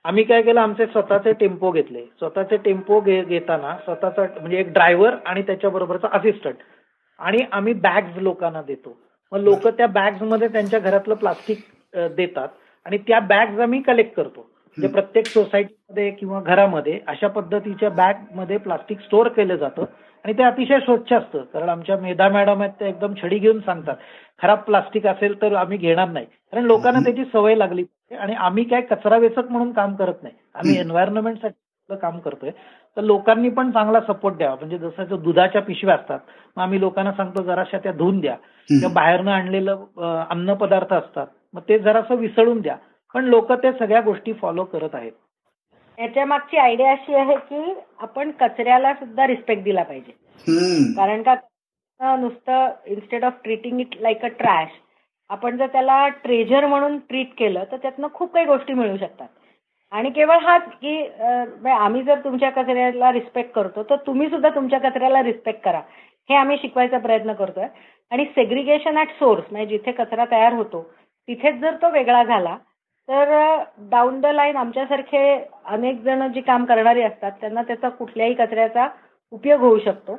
[0.04, 2.04] आम्ही काय केलं आमचे स्वतःचे टेम्पो घेतले.
[2.18, 6.56] स्वतःचे टेम्पो घेताना स्वतःचा म्हणजे एक ड्रायव्हर आणि त्याच्याबरोबरचा असिस्टंट
[7.20, 8.96] आणि आम्ही बॅग्स लोकांना देतो.
[9.32, 11.58] मग लोक त्या बॅग्समध्ये त्यांच्या घरातलं प्लास्टिक
[12.16, 12.48] देतात
[12.86, 14.40] आणि त्या बॅग्स आम्ही कलेक्ट करतो.
[14.78, 19.84] म्हणजे प्रत्येक सोसायटीमध्ये किंवा घरामध्ये अशा पद्धतीच्या बॅगमध्ये प्लास्टिक स्टोअर केलं जातं.
[20.26, 21.42] आणि ते अतिशय स्वच्छ असतं.
[21.52, 23.96] कारण आमच्या मेधा मॅडम आहेत ते एकदम छडी घेऊन सांगतात.
[24.42, 26.26] खराब प्लास्टिक असेल तर आम्ही घेणार नाही.
[26.52, 27.84] कारण लोकांना त्याची सवय लागली.
[28.20, 30.34] आणि आम्ही काय कचरा वेचक म्हणून काम करत नाही.
[30.54, 32.50] आम्ही एन्व्हायरमेंटसाठी काम करतोय.
[32.96, 34.56] तर लोकांनी पण चांगला सपोर्ट द्यावा.
[34.60, 36.18] म्हणजे जसं दुधाच्या पिशव्या असतात
[36.56, 38.34] मग आम्ही लोकांना सांगतो जराशा त्या धुवून द्या.
[38.70, 39.84] किंवा बाहेरनं आणलेलं
[40.30, 42.76] अन्न पदार्थ असतात मग ते जरासं विसळून द्या.
[43.14, 45.12] पण लोक ते सगळ्या गोष्टी फॉलो करत आहेत.
[45.98, 50.12] याच्या मागची आयडिया अशी आहे की आपण कचऱ्याला सुद्धा रिस्पेक्ट दिला पाहिजे.
[50.96, 51.34] कारण का
[52.16, 54.70] नुसतं instead of treating it like a trash
[55.30, 59.28] आपण जर त्याला ट्रेजर म्हणून ट्रीट केलं तर त्यातनं खूप काही गोष्टी मिळू शकतात.
[59.92, 61.00] आणि केवळ हाच की
[61.70, 65.80] आम्ही जर तुमच्या कचऱ्याला रिस्पेक्ट करतो तर तुम्ही सुद्धा तुमच्या कचऱ्याला रिस्पेक्ट करा.
[66.30, 67.66] हे आम्ही शिकवायचा प्रयत्न करतोय.
[68.12, 70.82] आणि सेग्रिगेशन ॲट सोर्स म्हणजे जिथे कचरा तयार होतो
[71.28, 72.56] तिथेच जर तो वेगळा झाला
[73.08, 78.88] तर डाऊन द लाईन आमच्यासारखे अनेक जण जी काम करणारी असतात त्यांना त्याचा कुठल्याही कचऱ्याचा
[79.30, 80.18] उपयोग होऊ शकतो.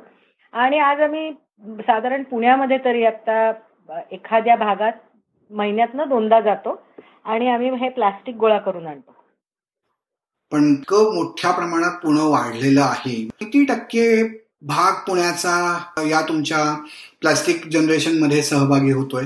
[0.52, 1.32] आणि आज आम्ही
[1.80, 3.52] साधारण पुण्यामध्ये तरी आता
[4.10, 4.92] एखाद्या भागात
[5.50, 6.82] महिन्यातनं दोनदा जातो
[7.24, 9.14] आणि आम्ही हे प्लास्टिक गोळा करून आणतो.
[10.52, 13.28] पण मोठ्या प्रमाणात पुणे वाढलेलं आहे.
[13.40, 14.06] किती टक्के
[14.62, 15.56] भाग पुण्याचा
[16.02, 16.84] या तुमच्या
[17.20, 19.24] प्लास्टिक जनरेशनमध्ये सहभागी होतोय?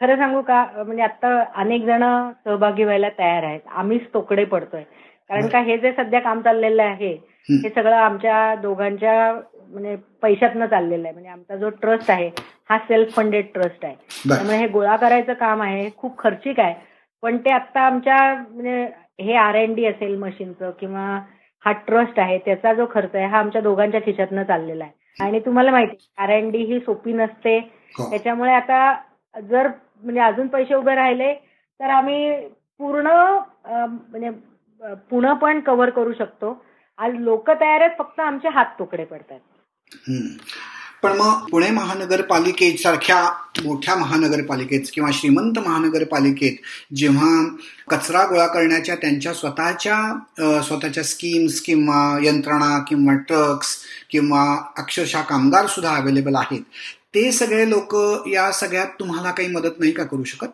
[0.00, 2.02] खरं सांगू का म्हणजे आता अनेक जण
[2.44, 3.60] सहभागी व्हायला तयार आहेत.
[3.68, 4.82] आम्हीच तोकडे पडतोय.
[5.30, 7.12] कारण का हे जे सध्या काम चाललेलं आहे
[7.48, 9.32] हे सगळं आमच्या दोघांच्या
[9.70, 11.12] म्हणजे पैशातनं चाललेलं आहे.
[11.12, 12.30] म्हणजे आमचा जो ट्रस्ट आहे
[12.70, 13.94] हा सेल्फ फंडेड ट्रस्ट आहे
[14.28, 16.74] त्यामुळे हे गोळा करायचं काम आहे खूप खर्चिक आहे.
[17.22, 18.84] पण ते आता आमच्या म्हणजे
[19.20, 21.04] हे आर एन डी असेल मशीनचं किंवा
[21.64, 24.92] हा ट्रस्ट आहे त्याचा जो खर्च आहे हा आमच्या दोघांच्या खिशातनं चाललेला आहे.
[25.18, 27.58] आणि तुम्हाला माहिती आर एन डी ही सोपी नसते.
[27.94, 28.08] हो.
[28.10, 28.94] त्याच्यामुळे आता
[29.34, 29.68] जर
[30.02, 32.32] म्हणजे अजून पैसे उभे राहिले तर आम्ही
[32.80, 34.30] पूर्ण म्हणजे
[35.10, 36.52] पुणं पण कव्हर करू शकतो.
[36.98, 39.38] आज लोक तयार आहेत फक्त आमचे हात तुकडे पडतात
[41.02, 43.16] पण मग पुणे महानगरपालिकेत सारख्या
[43.64, 46.56] मोठ्या महानगरपालिकेत किंवा श्रीमंत महानगरपालिकेत
[46.94, 47.28] जेव्हा
[47.88, 53.76] कचरा गोळा करण्याच्या त्यांच्या स्वतःच्या स्वतःच्या स्कीम्स किंवा यंत्रणा किंवा ट्रक्स
[54.10, 54.42] किंवा
[54.78, 56.62] अक्षरशः कामगार सुद्धा अवेलेबल आहेत
[57.14, 57.94] ते सगळे लोक
[58.28, 60.48] या सगळ्यात तुम्हाला काही मदत नाही का करू शकत?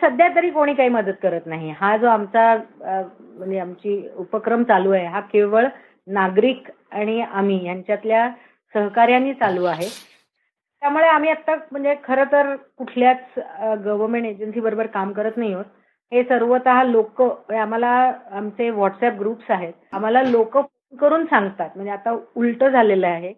[0.00, 1.70] सध्या तरी कोणी काही मदत करत नाही.
[1.80, 5.66] हा जो आमचा म्हणजे आमची उपक्रम चालू आहे हा केवळ
[6.12, 8.28] नागरिक आणि आम्ही यांच्यातल्या
[8.74, 9.88] सहकार्याने चालू आहे.
[10.82, 13.38] त्यामुळे आम्ही आता म्हणजे खरं तर कुठल्याच
[13.84, 15.64] गव्हर्नमेंट एजन्सी बरोबर काम करत नाही आहोत.
[16.12, 17.90] हे सर्वतः लोक म्हणजे आम्हाला
[18.30, 19.72] आमचे व्हॉट्सअप ग्रुप्स आहेत.
[19.92, 21.70] आम्हाला लोक फोन करून सांगतात.
[21.74, 23.32] म्हणजे आता उलट झालेलं आहे.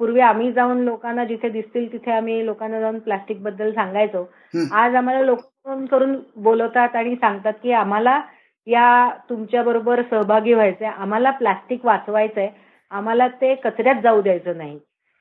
[0.00, 4.24] पूर्वी आम्ही जाऊन लोकांना जिथे दिसतील तिथे आम्ही लोकांना जाऊन प्लास्टिकबद्दल सांगायचो.
[4.72, 8.20] आज आम्हाला लोक फोन करून बोलवतात आणि सांगतात की आम्हाला
[8.66, 12.48] या तुमच्या बरोबर सहभागी व्हायचंय आम्हाला प्लास्टिक वाचवायचंय
[12.90, 14.78] आम्हाला ते कचऱ्यात जाऊ द्यायचं नाही.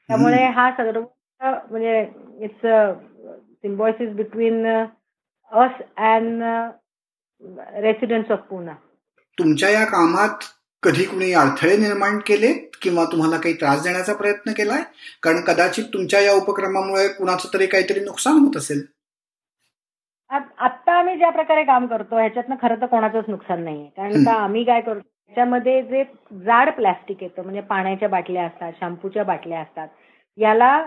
[0.09, 1.01] त्यामुळे हा सर्व
[1.41, 1.99] म्हणजे
[2.39, 6.43] it's symbiosis between us and
[7.83, 8.73] residents of Poona
[9.37, 10.43] तुमच्या या कामात
[10.83, 14.81] कधी कुणी अडथळे निर्माण केले किंवा तुम्हाला काही त्रास देण्याचा प्रयत्न केलाय?
[15.23, 18.81] कारण कदाचित तुमच्या या उपक्रमामुळे कुणाचं तरी काहीतरी नुकसान होत असेल.
[20.29, 23.87] आता आम्ही ज्या प्रकारे काम करतो ह्याच्यातनं खरं तर कोणाचंच नुकसान नाहीये.
[23.97, 26.03] कारण का आम्ही काय करतो त्याच्यामध्ये जे
[26.45, 29.87] जाड प्लॅस्टिक येतं म्हणजे पाण्याच्या बाटल्या असतात शॅम्पूच्या बाटल्या असतात
[30.37, 30.77] याला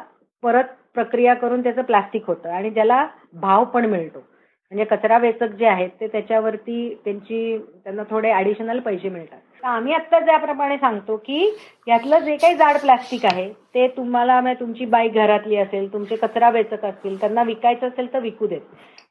[0.43, 4.19] परत प्रक्रिया करून त्याचं प्लास्टिक होतं आणि ज्याला भाव पण मिळतो.
[4.19, 9.39] म्हणजे कचरा वेचक जे आहेत ते त्याच्यावरती त्यांची त्यांना थोडे ऍडिशनल पैसे मिळतात.
[9.65, 11.45] आम्ही आता ज्याप्रमाणे सांगतो की
[11.87, 16.51] यातलं जे काही जाड प्लास्टिक आहे ते तुम्हाला म्हणजे तुमची बाईक घरातली असेल तुमचे कचरा
[16.51, 18.61] वेचक असतील त्यांना विकायचं असेल तर विकू देत.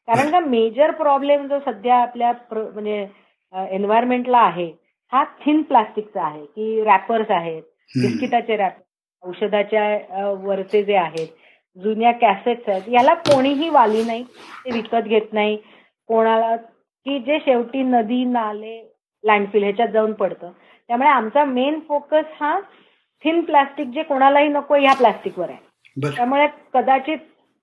[0.07, 3.05] कारण का मेजर प्रॉब्लेम जो सध्या आपल्या म्हणजे
[3.53, 4.71] एन्व्हायरमेंटला आहे
[5.13, 7.61] हा थिन प्लास्टिकचा आहे की रॅपर्स आहेत
[7.95, 8.81] बिस्किटाचे रॅपर
[9.23, 11.27] औषधाच्या वरचे जे आहेत
[11.77, 15.57] जुन्या कॅसेट्स आहेत याला कोणीही वाली नाही ते विकत घेत नाही.
[16.09, 18.77] कोणाला की जे शेवटी नदी नाले
[19.23, 20.51] लँडफिल ह्याच्यात जाऊन पडतं.
[20.89, 22.59] त्यामुळे आमचा मेन फोकस हा
[23.23, 26.12] थिन प्लास्टिक जे कोणालाही नको ह्या प्लास्टिकवर आहे.
[26.15, 27.17] त्यामुळे कदाचित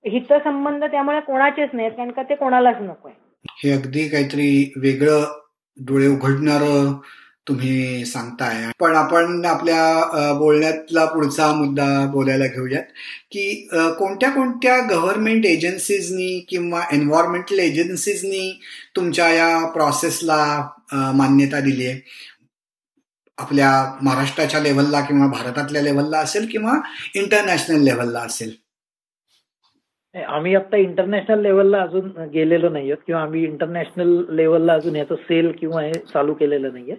[0.05, 3.17] हितसंबंध त्यामुळे कोणाचेच नाहीत कारण का ते कोणालाच नको आहे.
[3.63, 5.23] हे अगदी काहीतरी वेगळं
[5.77, 6.61] डोळे उघडणार
[7.47, 8.65] तुम्ही सांगताय.
[8.79, 12.83] पण आपण आपल्या बोलण्यातला पुढचा मुद्दा बोलायला घेऊयात
[13.31, 13.67] की
[13.99, 18.51] कोणत्या कोणत्या गव्हर्नमेंट एजन्सीजनी किंवा एन्व्हायरमेंटल एजन्सीजनी
[18.95, 20.41] तुमच्या या प्रोसेसला
[20.93, 21.99] मान्यता दिली आहे.
[23.37, 23.69] आपल्या
[24.01, 26.73] महाराष्ट्राच्या लेवलला किंवा भारतातल्या लेवलला असेल किंवा
[27.15, 28.51] इंटरनॅशनल लेवलला असेल.
[30.15, 35.81] आम्ही आता इंटरनॅशनल लेवलला अजून गेलेलो नाहीये किंवा आम्ही इंटरनॅशनल लेवलला अजून याचं सेल किंवा
[35.81, 36.95] हे चालू केलेलं नाहीये.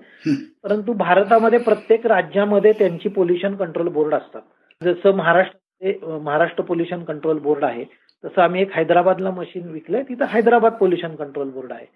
[0.62, 4.42] परंतु भारतामध्ये प्रत्येक राज्यामध्ये त्यांची पोल्युशन कंट्रोल बोर्ड असतात.
[4.82, 5.58] जसं Maharashtra
[6.18, 7.84] Maharashtra pollution control board आहे
[8.24, 11.86] तसं आम्ही एक हैदराबादला मशीन विकलंय तिथं हैदराबाद पोल्युशन कंट्रोल बोर्ड आहे.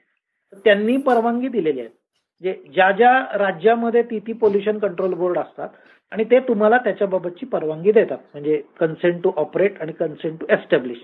[0.55, 1.89] त्यांनी परवानगी दिलेली आहे.
[2.43, 5.69] जे ज्या ज्या राज्यामध्ये ती ती पोल्युशन कंट्रोल बोर्ड असतात
[6.13, 8.19] आणि ते तुम्हाला त्याच्याबाबतची परवानगी देतात.
[8.33, 10.99] म्हणजे कन्सेंट टू ऑपरेट आणि कन्सेंट टू एस्टॅब्लिश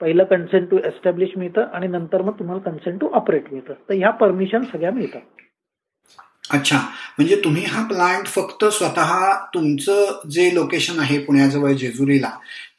[0.00, 3.72] पहिलं कन्सेंट टू एस्टॅब्लिश मिळतं आणि नंतर मग तुम्हाला कन्सेंट टू ऑपरेट मिळतं.
[3.88, 5.20] तर ह्या परमिशन सगळ्या मिळतात.
[6.52, 6.76] अच्छा.
[7.18, 12.30] म्हणजे तुम्ही हा प्लांट फक्त स्वतः तुमचं जे लोकेशन आहे पुण्याजवळ जेजुरीला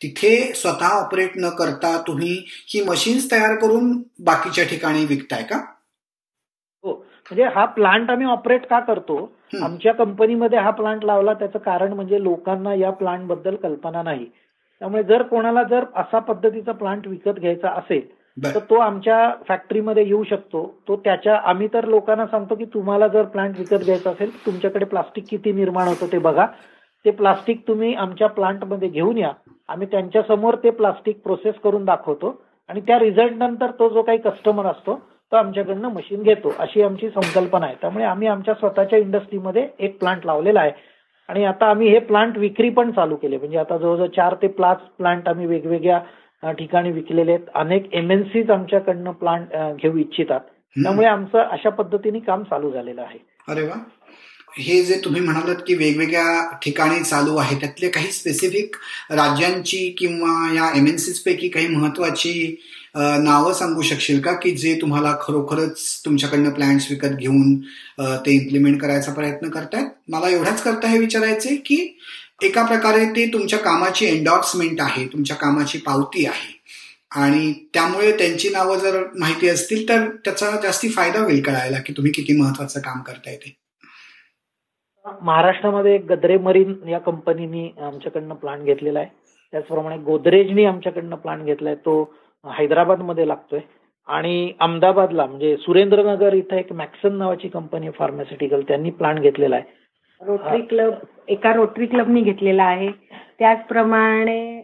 [0.01, 5.65] तिथे स्वतः ऑपरेट न करता तुम्ही ही मशीन्स तयार करून बाकीच्या ठिकाणी विकताय का?
[7.31, 9.17] म्हणजे हा प्लांट आम्ही ऑपरेट का करतो?
[9.63, 14.25] आमच्या कंपनीमध्ये हा प्लांट लावला त्याचं कारण म्हणजे लोकांना या प्लांटबद्दल कल्पना नाही.
[14.81, 18.07] त्यामुळे जर कोणाला जर असा पद्धतीचा प्लांट विकत घ्यायचा असेल
[18.53, 20.63] तर तो आमच्या फॅक्टरीमध्ये येऊ शकतो.
[20.87, 25.23] तो त्याच्या आम्ही तर लोकांना सांगतो की तुम्हाला जर प्लांट विकत घ्यायचा असेल तुमच्याकडे प्लास्टिक
[25.29, 26.45] किती निर्माण होतं ते बघा.
[27.05, 29.31] ते प्लास्टिक तुम्ही आमच्या प्लांटमध्ये घेऊन या.
[29.69, 32.41] आम्ही त्यांच्यासमोर ते प्लास्टिक प्रोसेस करून दाखवतो.
[32.69, 34.99] आणि त्या रिझल्ट नंतर तो जो काही कस्टमर असतो
[35.31, 37.75] तो आमच्याकडनं मशीन घेतो अशी आमची संकल्पना आहे.
[37.81, 40.71] त्यामुळे आम्ही आमच्या स्वतःच्या इंडस्ट्रीमध्ये एक प्लांट लावलेला आहे.
[41.29, 43.37] आणि आता आम्ही हे प्लांट विक्री पण चालू केले.
[43.37, 47.45] म्हणजे आता जवळजवळ चार ते पाच प्लांट आम्ही वेगवेगळ्या ठिकाणी विकलेले आहेत.
[47.55, 50.39] अनेक एमएनसीज आमच्याकडनं प्लांट घेऊ इच्छितात.
[50.75, 53.19] त्यामुळे आमचं अशा पद्धतीने काम चालू झालेलं आहे.
[53.49, 53.75] अरे वा.
[54.57, 58.75] हे जे तुम्ही म्हणालात की वेगवेगळ्या ठिकाणी चालू आहे त्यातले काही स्पेसिफिक
[59.11, 62.33] राज्यांची किंवा या एमएनसीज पैकी काही महत्वाची
[62.99, 64.31] नावं सांगू शकशील का?
[64.33, 67.55] की जे तुम्हाला खरोखरच तुमच्याकडनं प्लॅन्स विकत घेऊन
[68.25, 69.88] ते इम्प्लिमेंट करायचा प्रयत्न करतायत?
[70.09, 71.77] मला एवढाच करता हे विचारायचे की
[72.43, 76.57] एका प्रकारे ते तुमच्या कामाची एन्डॉर्समेंट आहे तुमच्या कामाची पावती आहे.
[77.12, 82.12] आणि त्यामुळे त्यांची नावं जर माहिती असतील तर त्याचा जास्ती फायदा होईल कळायला की तुम्ही
[82.12, 83.55] किती महत्वाचं काम करताय ते.
[85.21, 89.09] महाराष्ट्रामध्ये गद्रे मरीन या कंपनीनी आमच्याकडनं प्लांट घेतलेला आहे.
[89.53, 91.75] त्याचप्रमाणे गोदरेजनी आमच्याकडनं प्लांट घेतलाय.
[91.75, 92.13] तो
[92.45, 93.60] हैदराबादमध्ये लागतोय.
[94.08, 99.78] आणि अहमदाबादला म्हणजे सुरेंद्रनगर इथं एक मॅक्सन नावाची कंपनी फार्मास्युटिकल त्यांनी प्लांट घेतलेला आहे.
[100.21, 100.93] रोटरी क्लब
[101.30, 102.89] एका रोटरी क्लबनी घेतलेला आहे.
[103.39, 104.62] त्याचप्रमाणे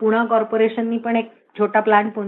[0.00, 2.18] पुणा कॉर्पोरेशननी पण एक छोटा प्लांट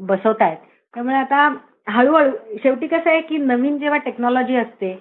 [0.00, 0.58] बसवत आहेत
[0.94, 1.48] त्यामुळे आता
[1.92, 4.94] हळूहळू शेवटी कसं आहे की नवीन जेव्हा टेक्नॉलॉजी असते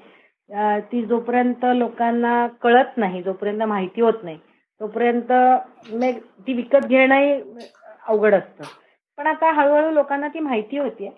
[0.91, 4.37] ती जोपर्यंत लोकांना कळत नाही जोपर्यंत माहिती होत नाही
[4.81, 5.31] तोपर्यंत
[6.47, 7.33] ती विकत घेणंही
[8.07, 8.63] अवघड असतं.
[9.17, 11.09] पण आता हळूहळू लोकांना ती माहिती होतीये.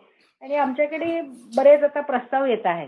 [0.42, 1.22] आणि आमच्याकडे
[1.56, 2.88] बरेच आता प्रस्ताव येत आहेत.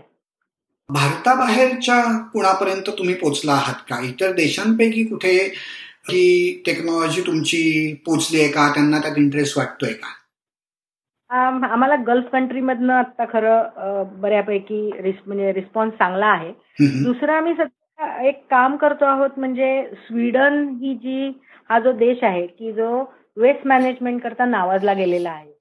[0.88, 2.00] भारताबाहेरच्या
[2.32, 4.00] कुणापर्यंत तुम्ही पोचला आहात का?
[4.08, 5.32] इतर देशांपैकी कुठे
[6.10, 8.68] ही टेक्नॉलॉजी तुमची पोचली आहे का?
[8.74, 10.14] त्यांना त्यात इंटरेस्ट वाटतोय का?
[11.30, 14.90] आम्हाला गल्फ कंट्रीमधनं आता खरं बऱ्यापैकी
[15.26, 16.52] म्हणजे रिस्पॉन्स चांगला आहे.
[17.04, 19.68] दुसरं आम्ही सध्या एक काम करतो आहोत म्हणजे
[20.06, 21.28] स्वीडन ही जी
[21.70, 23.02] हा जो देश आहे की जो
[23.38, 25.52] वेस्ट मॅनेजमेंट करता नावाजला गेलेला आहे.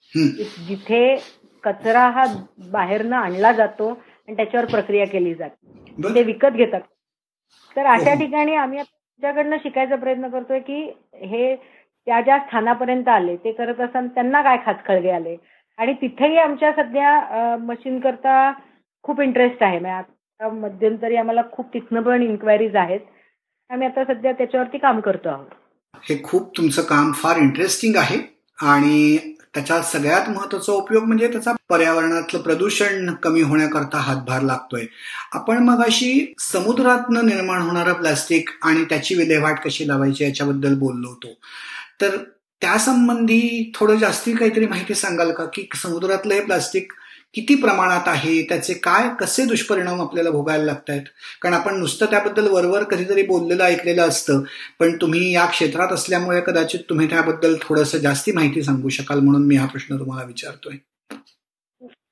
[0.68, 1.16] जिथे
[1.64, 2.24] कचरा हा
[2.72, 6.14] बाहेरनं आणला जातो आणि त्याच्यावर प्रक्रिया केली जाते.
[6.16, 6.82] ते विकत घेतात.
[7.76, 8.14] तर अशा.
[8.20, 10.82] ठिकाणी आम्ही त्यांच्याकडनं शिकायचा प्रयत्न करतोय की
[11.26, 15.36] हे त्या ज्या स्थानापर्यंत आले ते करत असताना त्यांना काय खाचखळगे आले?
[15.80, 18.52] आणि तिथेही आमच्या सध्या मशीन करता
[19.06, 19.80] खूप इंटरेस्ट आहे.
[19.90, 23.00] आता मध्यंतरी आम्हाला खूप तिथनं पण इन्क्वायरीज आहेत.
[23.70, 25.48] आम्ही आता सध्या त्याच्यावरती काम करतो आहोत.
[26.04, 29.18] हे खूप तुमचं काम फार इंटरेस्टिंग आहे आणि
[29.54, 34.86] त्याचा सगळ्यात महत्त्वाचा उपयोग म्हणजे त्याचा पर्यावरणातलं प्रदूषण कमी होण्याकरता हातभार लागतोय.
[35.34, 41.28] आपण मग अशी समुद्रातनं निर्माण होणारं प्लास्टिक आणि त्याची विल्हेवाट कशी लावायची याच्याबद्दल बोललो होतो.
[42.02, 42.18] तर
[42.62, 45.46] त्यासंबंधी थोडं जास्ती काहीतरी माहिती सांगाल का?
[45.46, 46.92] की समुद्रातलं हे प्लास्टिक
[47.36, 51.10] किती प्रमाणात आहे त्याचे काय कसे दुष्परिणाम आपल्याला भोगायला लागत आहेत
[51.42, 54.42] कारण आपण नुसतं त्याबद्दल वरवर कधीतरी बोललेलं ऐकलेलं असतं.
[54.80, 59.56] पण तुम्ही या क्षेत्रात असल्यामुळे कदाचित तुम्ही त्याबद्दल थोडंसं जास्ती माहिती सांगू शकाल म्हणून मी
[59.56, 60.76] हा प्रश्न तुम्हाला विचारतोय.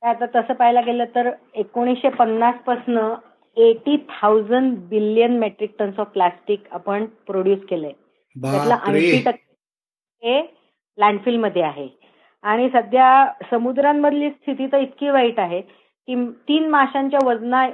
[0.02, 3.14] आता तसं पाहायला गेलं तर एकोणीसशे पन्नास पासन
[3.58, 7.92] eighty thousand billion metric tons of plastic आपण प्रोड्यूस केलंय.
[8.36, 9.54] त्यातलं ऐंशी टक्के
[10.24, 10.42] हे
[10.98, 11.88] लँडफिलमध्ये आहे.
[12.46, 16.16] आणि सध्या समुद्रांमधली स्थिती तर इतकी वाईट आहे की
[16.48, 17.68] तीन माशांच्या वजना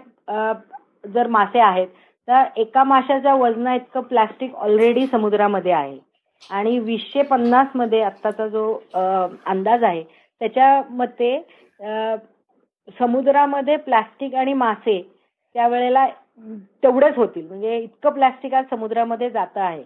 [1.13, 1.87] जर मासे आहेत
[2.27, 5.97] तर एका माशाच्या वजना इतकं प्लास्टिक ऑलरेडी समुद्रामध्ये आहे.
[6.41, 10.03] आणि वीसशे पन्नासमध्ये आत्ताचा जो अंदाज आहे
[10.41, 11.37] त्याच्या मते
[12.99, 15.01] समुद्रामध्ये प्लास्टिक आणि मासे
[15.55, 16.07] त्यावेळेला
[16.83, 17.47] तेवढेच होतील.
[17.47, 19.83] म्हणजे इतकं प्लास्टिक आज समुद्रामध्ये जात आहे.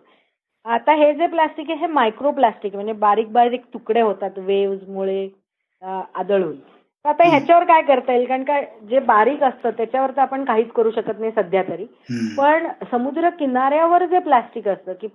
[0.66, 5.28] आता हे जे प्लास्टिक आहे हे मायक्रो प्लास्टिक म्हणजे बारीक बारीक तुकडे होतात वेव्ह मुळे
[5.82, 6.56] आदळून.
[7.06, 8.26] तर आता ह्याच्यावर काय करता येईल?
[8.28, 11.86] कारण का जे बारीक असतं त्याच्यावर तर आपण काहीच करू शकत नाही सध्या तरी.
[12.38, 15.08] पण समुद्र किनाऱ्यावर जे प्लास्टिक असतं की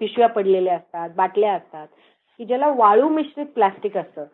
[0.00, 1.86] पिशव्या पडलेल्या असतात बाटल्या असतात
[2.40, 4.24] की ज्याला वाळू मिश्रित प्लास्टिक असतं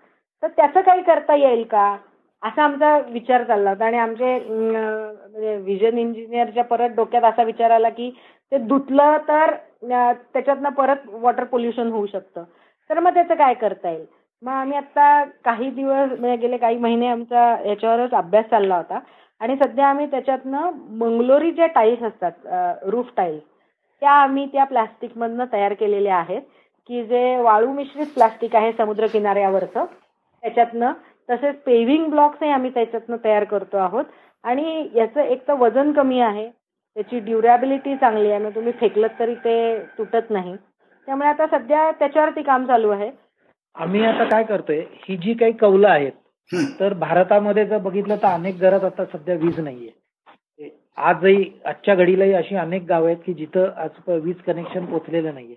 [0.42, 1.96] तर त्याचं काही करता येईल का?
[2.42, 3.84] असा आमचा विचार चालला होता.
[3.86, 8.10] आणि आमचे म्हणजे विजन इंजिनियरच्या परत डोक्यात असा विचार आला की
[8.52, 12.44] ते धुतलं तर त्याच्यातनं परत वॉटर पोल्युशन होऊ शकतं.
[12.90, 14.06] तर मग त्याचं काय करता येईल?
[14.42, 18.98] मग आम्ही आता काही दिवस म्हणजे गेले काही महिने आमचा याच्यावरच अभ्यास चालला होता.
[19.40, 22.46] आणि सध्या आम्ही त्याच्यातनं मंगलोरी ज्या टाईल्स असतात
[22.90, 23.42] रूफ टाईल्स
[24.02, 26.42] त्या आम्ही त्या प्लास्टिकमधनं तयार केलेल्या आहेत.
[26.88, 29.84] की जे वाळू मिश्रित प्लास्टिक आहे समुद्र किनाऱ्यावरचं
[30.42, 30.92] त्याच्यातनं
[31.30, 34.04] तसेच पेव्हिंग ब्लॉक्सही आम्ही त्याच्यातनं तयार करतो आहोत.
[34.44, 36.50] आणि याचं एक तर वजन कमी आहे.
[36.98, 39.52] त्याची ड्युरॅबिलिटी चांगली आहे मग तुम्ही फेकलं तरी ते
[39.98, 40.54] तुटत नाही.
[41.08, 43.10] त्यामुळे आता सध्या त्याच्यावरती काम चालू आहे.
[43.76, 46.12] आम्ही आता काय करतोय ही जी काही कौलं आहेत
[46.80, 50.70] तर भारतामध्ये जर बघितलं तर अनेक घरात आता सध्या वीज नाहीये.
[50.98, 55.54] आजही आजच्या घडीलाही अशी अनेक गाव आहेत की जिथं आज वीज कनेक्शन पोचलेलं नाहीये.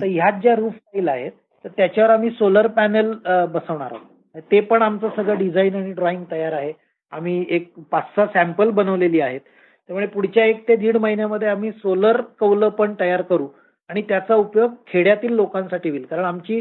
[0.00, 1.32] तर ह्यात ज्या रूफ टाईल आहेत
[1.64, 3.12] तर त्याच्यावर आम्ही सोलर पॅनल
[3.52, 4.40] बसवणार आहोत.
[4.50, 6.72] ते पण आमचं सगळं डिझाईन आणि ड्रॉइंग तयार आहे.
[7.12, 9.40] आम्ही एक पाच सहा सॅम्पल बनवलेली आहेत.
[9.88, 13.46] त्यामुळे पुढच्या एक ते दीड महिन्यामध्ये आम्ही सोलर कौलं पण तयार करू
[13.90, 16.04] आणि त्याचा उपयोग खेड्यातील लोकांसाठी होईल.
[16.04, 16.60] कारण आमची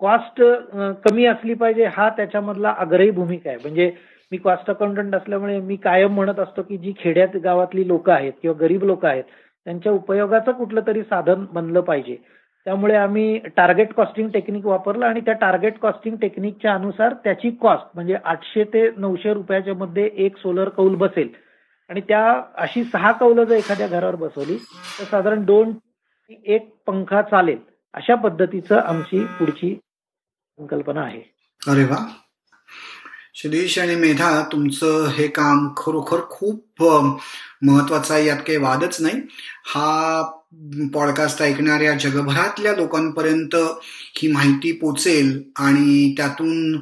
[0.00, 0.42] कॉस्ट
[1.04, 3.58] कमी असली पाहिजे हा त्याच्यामधला आग्रही भूमिका आहे.
[3.62, 3.90] म्हणजे
[4.32, 8.56] मी कॉस्ट अकाउंटंट असल्यामुळे मी कायम म्हणत असतो की जी खेड्यात गावातली लोक आहेत किंवा
[8.60, 9.24] गरीब लोक आहेत
[9.66, 12.16] त्यांच्या उपयोगाचं कुठलं तरी साधन बनलं पाहिजे.
[12.66, 18.16] त्यामुळे आम्ही टार्गेट कॉस्टिंग टेक्निक वापरलं आणि त्या टार्गेट कॉस्टिंग टेक्निकच्या अनुसार त्याची कॉस्ट म्हणजे
[18.24, 21.28] आठशे ते नऊशे रुपयाच्या मध्ये एक सोलर कौल बसेल.
[21.88, 24.56] आणि त्या अशी सहा कौलं जर एखाद्या घरावर बसवली
[24.98, 25.72] तर साधारण दोन
[26.44, 27.58] एक पंखा चालेल
[27.94, 29.74] अशा पद्धतीचं आमची पुढची
[30.58, 31.20] संकल्पना आहे.
[31.68, 32.06] अरे वा.
[33.34, 36.82] शिरीष आणि मेधा तुमचं हे काम खरोखर खूप
[37.62, 39.20] महत्वाचं आहे यात काही वादच नाही.
[39.66, 40.22] हा
[40.94, 43.54] पॉडकास्ट ऐकणाऱ्या जगभरातल्या लोकांपर्यंत
[44.16, 46.80] ही माहिती पोचेल आणि त्यातून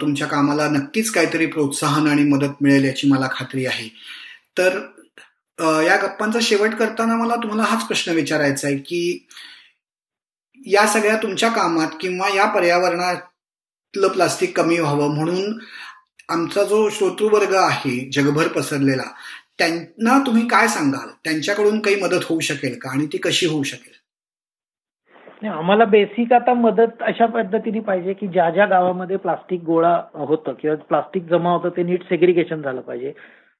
[0.00, 3.88] तुमच्या कामाला नक्कीच काहीतरी प्रोत्साहन आणि मदत मिळेल याची मला खात्री आहे.
[4.58, 4.78] तर
[5.58, 9.26] या गप्पांचा शेवट करताना मला तुम्हाला हाच प्रश्न विचारायचा आहे की
[10.66, 15.58] या सगळ्या तुमच्या कामात किंवा या पर्यावरणातलं प्लास्टिक कमी व्हावं म्हणून
[16.28, 19.02] आमचा जो श्रोतृवर्ग आहे जगभर पसरलेला
[19.58, 21.08] त्यांना तुम्ही काय सांगाल?
[21.24, 22.90] त्यांच्याकडून काही मदत होऊ शकेल का?
[22.90, 23.96] आणि ती कशी होऊ शकेल?
[25.48, 30.76] आम्हाला बेसिक आता मदत अशा पद्धतीने पाहिजे की ज्या ज्या गावामध्ये प्लास्टिक गोळा होतं किंवा
[30.76, 33.12] प्लास्टिक जमा होतं ते नीट सेग्रिगेशन झालं पाहिजे.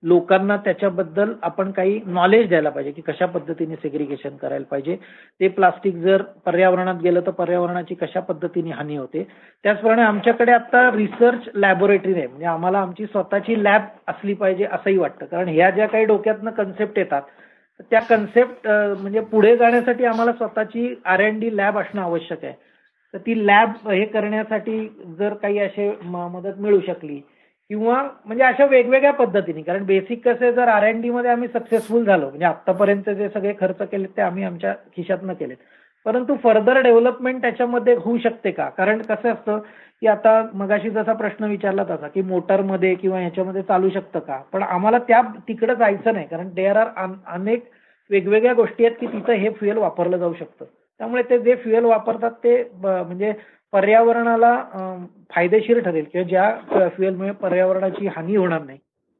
[0.02, 4.96] लोकांना त्याच्याबद्दल आपण काही नॉलेज द्यायला पाहिजे की कशा पद्धतीने सेग्रिगेशन करायला पाहिजे.
[5.40, 9.26] ते प्लास्टिक जर पर्यावरणात गेलं तर पर्यावरणाची कशा पद्धतीने हानी होते.
[9.64, 15.26] त्याचप्रमाणे आमच्याकडे आता रिसर्च लॅबोरेटरी आहे म्हणजे आम्हाला आमची स्वतःची लॅब असली पाहिजे असंही वाटतं.
[15.26, 17.22] कारण ह्या ज्या काही डोक्यातनं कन्सेप्ट येतात
[17.90, 22.52] त्या कन्सेप्ट म्हणजे पुढे जाण्यासाठी आम्हाला स्वतःची आर एन डी लॅब असणं आवश्यक आहे.
[23.14, 24.86] तर ती लॅब हे करण्यासाठी
[25.18, 27.20] जर काही असे मदत मिळू शकली
[27.70, 29.62] किंवा म्हणजे अशा वेगवेगळ्या पद्धतीने.
[29.62, 33.52] कारण बेसिक कसे जर आर एन डी मध्ये आम्ही सक्सेसफुल झालो म्हणजे आतापर्यंत जे सगळे
[33.60, 35.56] खर्च केले ते आम्ही आमच्या खिशातनं केलेत.
[36.06, 38.68] परंतु फर्दर डेव्हलपमेंट त्याच्यामध्ये होऊ शकते का?
[38.76, 39.58] कारण कसं असतं
[40.00, 44.40] की आता मगाशी जसा प्रश्न विचारला तसा की मोटरमध्ये किंवा ह्याच्यामध्ये चालू शकतं का?
[44.52, 47.64] पण आम्हाला त्या तिकडे जायचं नाही कारण देअर आर अनेक
[48.10, 50.64] वेगवेगळ्या गोष्टी आहेत की तिथं हे फ्युएल वापरलं जाऊ शकतं.
[51.00, 53.32] त्यामुळे ते जे फ्युएल वापरतात ते म्हणजे
[53.72, 54.54] पर्यावरणाला
[55.34, 58.78] फायदेशीर ठरेल किंवा ज्या फ्युएलमुळे पर्यावरणाची हानी होणार नाही.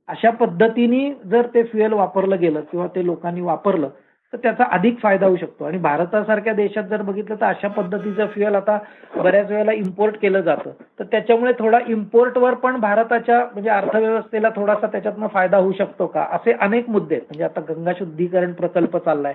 [0.09, 3.88] अशा पद्धतीने जर ते फ्युएल वापरलं गेलं किंवा ते लोकांनी वापरलं
[4.32, 5.64] तर त्याचा अधिक फायदा होऊ शकतो.
[5.64, 8.78] आणि भारतासारख्या देशात जर बघितलं तर अशा पद्धतीचं फ्युएल आता
[9.16, 10.70] बऱ्याच वेळेला इम्पोर्ट केलं जातं.
[10.99, 16.26] तर त्याच्यामुळे थोडा इम्पोर्टवर पण भारताच्या म्हणजे अर्थव्यवस्थेला थोडासा त्याच्यातनं फायदा होऊ शकतो का?
[16.32, 17.24] असे अनेक मुद्दे आहेत.
[17.24, 19.34] म्हणजे आता गंगा शुद्धीकरण प्रकल्प चाललाय.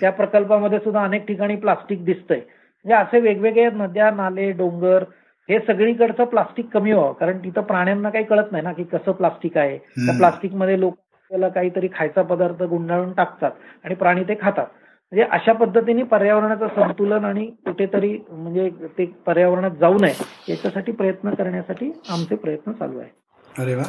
[0.00, 2.40] त्या प्रकल्पामध्ये सुद्धा अनेक ठिकाणी प्लास्टिक दिसतंय.
[2.84, 5.04] म्हणजे असे वेगवेगळे नद्या नाले डोंगर
[5.48, 7.12] हे सगळीकडचं प्लास्टिक कमी व्हावं.
[7.12, 9.78] कारण तिथं प्राण्यांना काही कळत नाही ना की कसं प्लास्टिक आहे.
[9.78, 10.94] त्या प्लास्टिकमध्ये लोक
[11.30, 13.50] त्याला काहीतरी खायचा पदार्थ गुंडाळून टाकतात
[13.84, 14.66] आणि प्राणी ते खातात.
[15.12, 18.68] म्हणजे अशा पद्धतीने पर्यावरणाचं संतुलन आणि कुठेतरी म्हणजे
[18.98, 20.14] ते पर्यावरणात जाऊ नये
[20.48, 23.82] याच्यासाठी प्रयत्न करण्यासाठी आमचे प्रयत्न चालू आहे अरे वा.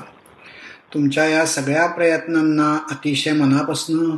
[0.94, 4.18] तुमच्या या सगळ्या प्रयत्नांना अतिशय मनापासून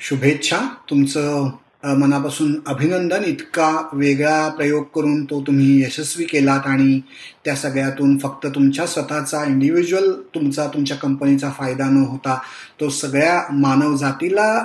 [0.00, 0.56] शुभेच्छा.
[0.90, 1.48] तुमचं
[1.84, 3.24] मनापासून अभिनंदन.
[3.24, 6.98] इतका वेगळा प्रयोग करून तो तुम्ही यशस्वी केलात आणि
[7.44, 12.38] त्या सगळ्यातून फक्त तुमच्या स्वतःचा इंडिव्हिज्युअल तुमचा तुमच्या कंपनीचा फायदा न होता
[12.80, 14.64] तो सगळ्या मानवजातीला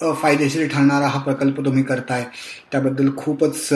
[0.00, 2.24] फायदेशीर ठरणारा हा प्रकल्प तुम्ही करताय.
[2.72, 3.68] त्याबद्दल खूपच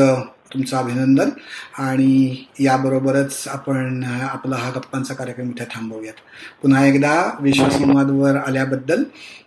[0.53, 1.31] तुमचं अभिनंदन
[1.79, 6.21] आणि याबरोबरच आपण आपला हा गप्पांचा कार्यक्रम इथे थांबवूयात.
[6.63, 9.03] पुन्हा एकदा विश्वसंवादवर आल्याबद्दल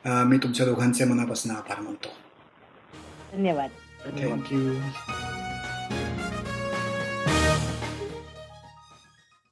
[0.06, 2.10] मी तुमच्या दोघांचे मनापासून आभार मानतो.
[3.32, 3.72] धन्यवाद
[4.18, 4.60] थँक्यू